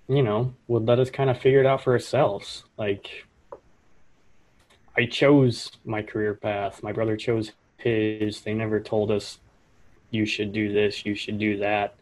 [0.08, 2.64] you know would let us kind of figure it out for ourselves.
[2.78, 3.26] Like
[4.98, 6.84] i chose my career path.
[6.84, 8.42] My brother chose his.
[8.42, 9.38] They never told us
[10.12, 11.96] you should do this you should do that.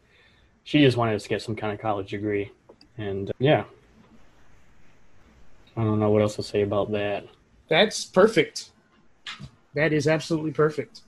[0.63, 2.51] She just wanted us to get some kind of college degree.
[2.97, 3.65] And uh, yeah.
[5.75, 7.25] I don't know what else to say about that.
[7.69, 8.71] That's perfect.
[9.75, 11.01] That is absolutely perfect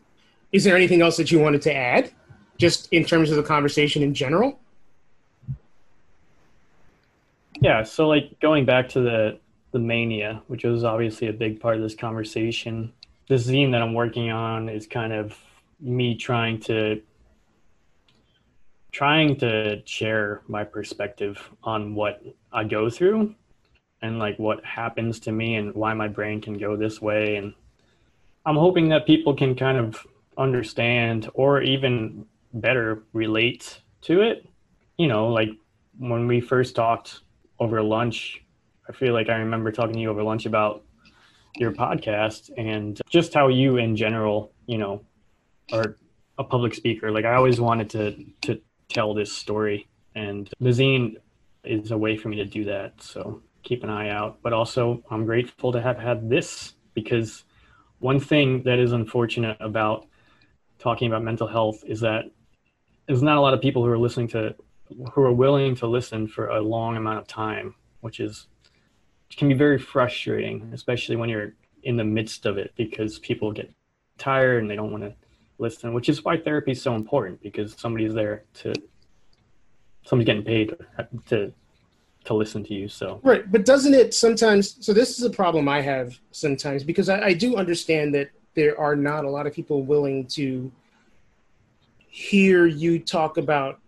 [0.51, 2.11] is there anything else that you wanted to add
[2.57, 4.59] just in terms of the conversation in general?
[7.61, 9.39] Yeah, so like going back to the
[9.71, 12.91] the mania, which was obviously a big part of this conversation.
[13.27, 15.37] This zine that I'm working on is kind of
[15.79, 17.01] me trying to
[18.91, 23.35] trying to share my perspective on what I go through
[24.01, 27.53] and like what happens to me and why my brain can go this way and
[28.45, 30.07] I'm hoping that people can kind of
[30.39, 34.47] understand or even better relate to it.
[34.97, 35.49] You know, like
[35.97, 37.21] when we first talked
[37.59, 38.41] over lunch,
[38.87, 40.83] I feel like I remember talking to you over lunch about
[41.57, 45.01] your podcast and just how you in general, you know,
[45.71, 45.97] are
[46.37, 47.11] a public speaker.
[47.11, 51.15] Like I always wanted to to tell this story and the zine
[51.63, 53.01] is a way for me to do that.
[53.01, 54.39] So keep an eye out.
[54.41, 57.43] But also I'm grateful to have had this because
[57.99, 60.07] one thing that is unfortunate about
[60.79, 62.25] talking about mental health is that
[63.07, 64.55] there's not a lot of people who are listening to
[65.13, 68.47] who are willing to listen for a long amount of time, which is
[69.27, 71.53] which can be very frustrating, especially when you're
[71.83, 73.71] in the midst of it because people get
[74.17, 75.13] tired and they don't want to
[75.59, 78.73] listen, which is why therapy is so important because somebody's there to
[80.03, 80.75] somebody's getting paid
[81.27, 81.53] to
[82.25, 82.87] to listen to you.
[82.87, 84.83] So right, but doesn't it sometimes?
[84.85, 88.29] So this is a problem I have sometimes because I, I do understand that
[88.59, 90.69] there are not a lot of people willing to
[92.09, 93.79] hear you talk about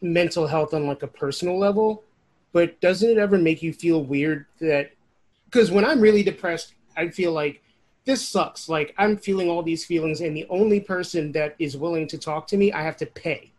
[0.00, 2.02] mental health on like a personal level.
[2.52, 4.92] But doesn't it ever make you feel weird that
[5.44, 7.62] because when I'm really depressed, I feel like
[8.06, 8.70] this sucks.
[8.70, 12.46] Like I'm feeling all these feelings, and the only person that is willing to talk
[12.48, 13.52] to me, I have to pay.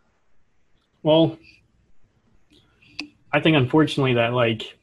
[1.04, 1.38] Well,
[3.32, 4.76] I think unfortunately that like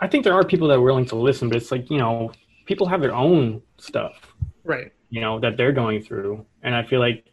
[0.00, 2.32] I think there are people that are willing to listen, but it's like, you know,
[2.66, 4.34] people have their own stuff.
[4.64, 4.92] Right.
[5.10, 6.46] You know, that they're going through.
[6.62, 7.24] And I feel like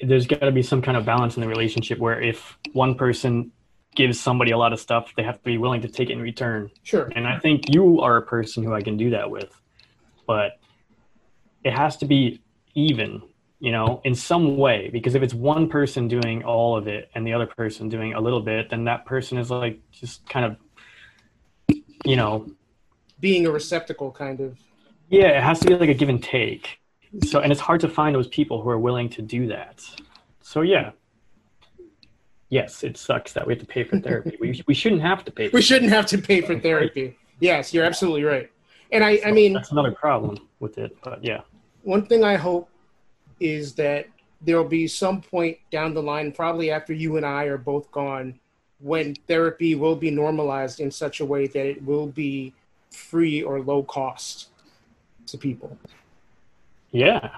[0.00, 3.52] there's got to be some kind of balance in the relationship where if one person
[3.94, 6.22] gives somebody a lot of stuff, they have to be willing to take it in
[6.22, 6.70] return.
[6.82, 7.10] Sure.
[7.14, 9.50] And I think you are a person who I can do that with.
[10.26, 10.52] But
[11.62, 12.40] it has to be
[12.74, 13.22] even
[13.62, 14.90] you know, in some way.
[14.92, 18.20] Because if it's one person doing all of it and the other person doing a
[18.20, 20.56] little bit, then that person is like just kind of,
[22.04, 22.50] you know,
[23.20, 24.58] being a receptacle, kind of.
[25.08, 26.78] Yeah, it has to be like a give and take.
[27.24, 29.82] So, and it's hard to find those people who are willing to do that.
[30.40, 30.92] So, yeah.
[32.48, 34.36] Yes, it sucks that we have to pay for therapy.
[34.40, 35.48] we, we shouldn't have to pay.
[35.48, 37.16] we shouldn't have to pay for therapy.
[37.40, 38.50] Yes, you're absolutely right.
[38.90, 40.96] And I, I mean, that's another problem with it.
[41.02, 41.40] But yeah,
[41.82, 42.68] one thing I hope
[43.40, 44.06] is that
[44.42, 48.38] there'll be some point down the line, probably after you and I are both gone,
[48.82, 52.52] when therapy will be normalized in such a way that it will be
[52.90, 54.48] free or low cost
[55.26, 55.78] to people.
[56.90, 57.30] Yeah.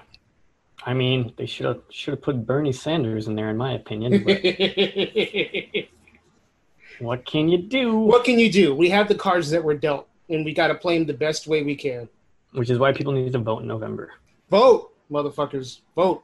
[0.85, 4.23] I mean, they should have should have put Bernie Sanders in there, in my opinion.
[6.99, 7.97] what can you do?
[7.97, 8.75] What can you do?
[8.75, 11.47] We have the cards that were dealt, and we got to play them the best
[11.47, 12.07] way we can.
[12.51, 14.11] Which is why people need to vote in November.
[14.51, 16.23] Vote motherfuckers, vote.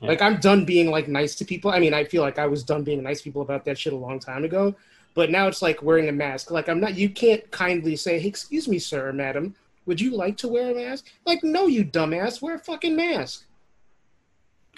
[0.00, 0.08] Yeah.
[0.08, 1.70] Like I'm done being like nice to people.
[1.70, 3.92] I mean, I feel like I was done being nice to people about that shit
[3.92, 4.74] a long time ago.
[5.14, 6.50] But now it's like wearing a mask.
[6.50, 6.94] Like I'm not.
[6.94, 9.54] You can't kindly say, hey, "Excuse me, sir, madam,
[9.86, 13.46] would you like to wear a mask?" Like, no, you dumbass, wear a fucking mask.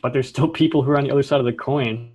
[0.00, 2.12] But there's still people who are on the other side of the coin.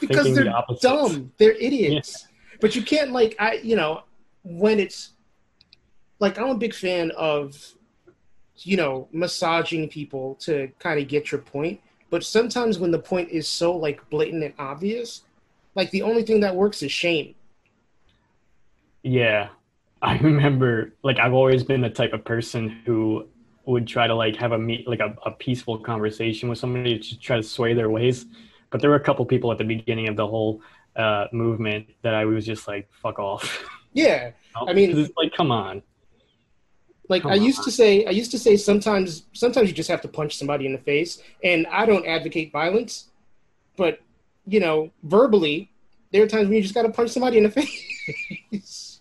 [0.00, 1.32] Because they're the dumb.
[1.36, 2.22] They're idiots.
[2.22, 2.56] Yeah.
[2.60, 3.54] But you can't like I.
[3.62, 4.04] You know,
[4.42, 5.10] when it's
[6.20, 7.74] like I'm a big fan of
[8.64, 11.80] you know, massaging people to kind of get your point.
[12.12, 15.22] But sometimes when the point is so like blatant and obvious,
[15.74, 17.34] like the only thing that works is shame.
[19.02, 19.48] Yeah.
[20.02, 23.26] I remember like I've always been the type of person who
[23.64, 27.18] would try to like have a meet like a, a peaceful conversation with somebody to
[27.18, 28.26] try to sway their ways.
[28.68, 30.60] But there were a couple people at the beginning of the whole
[30.96, 33.64] uh, movement that I was just like, fuck off.
[33.94, 34.30] Yeah.
[34.56, 35.82] I mean, it's like, come on.
[37.08, 37.64] Like Come I used on.
[37.64, 40.72] to say, I used to say sometimes sometimes you just have to punch somebody in
[40.72, 43.08] the face, and I don't advocate violence,
[43.76, 44.00] but
[44.46, 45.70] you know, verbally,
[46.12, 47.50] there are times when you just got to punch somebody in the
[48.50, 48.91] face.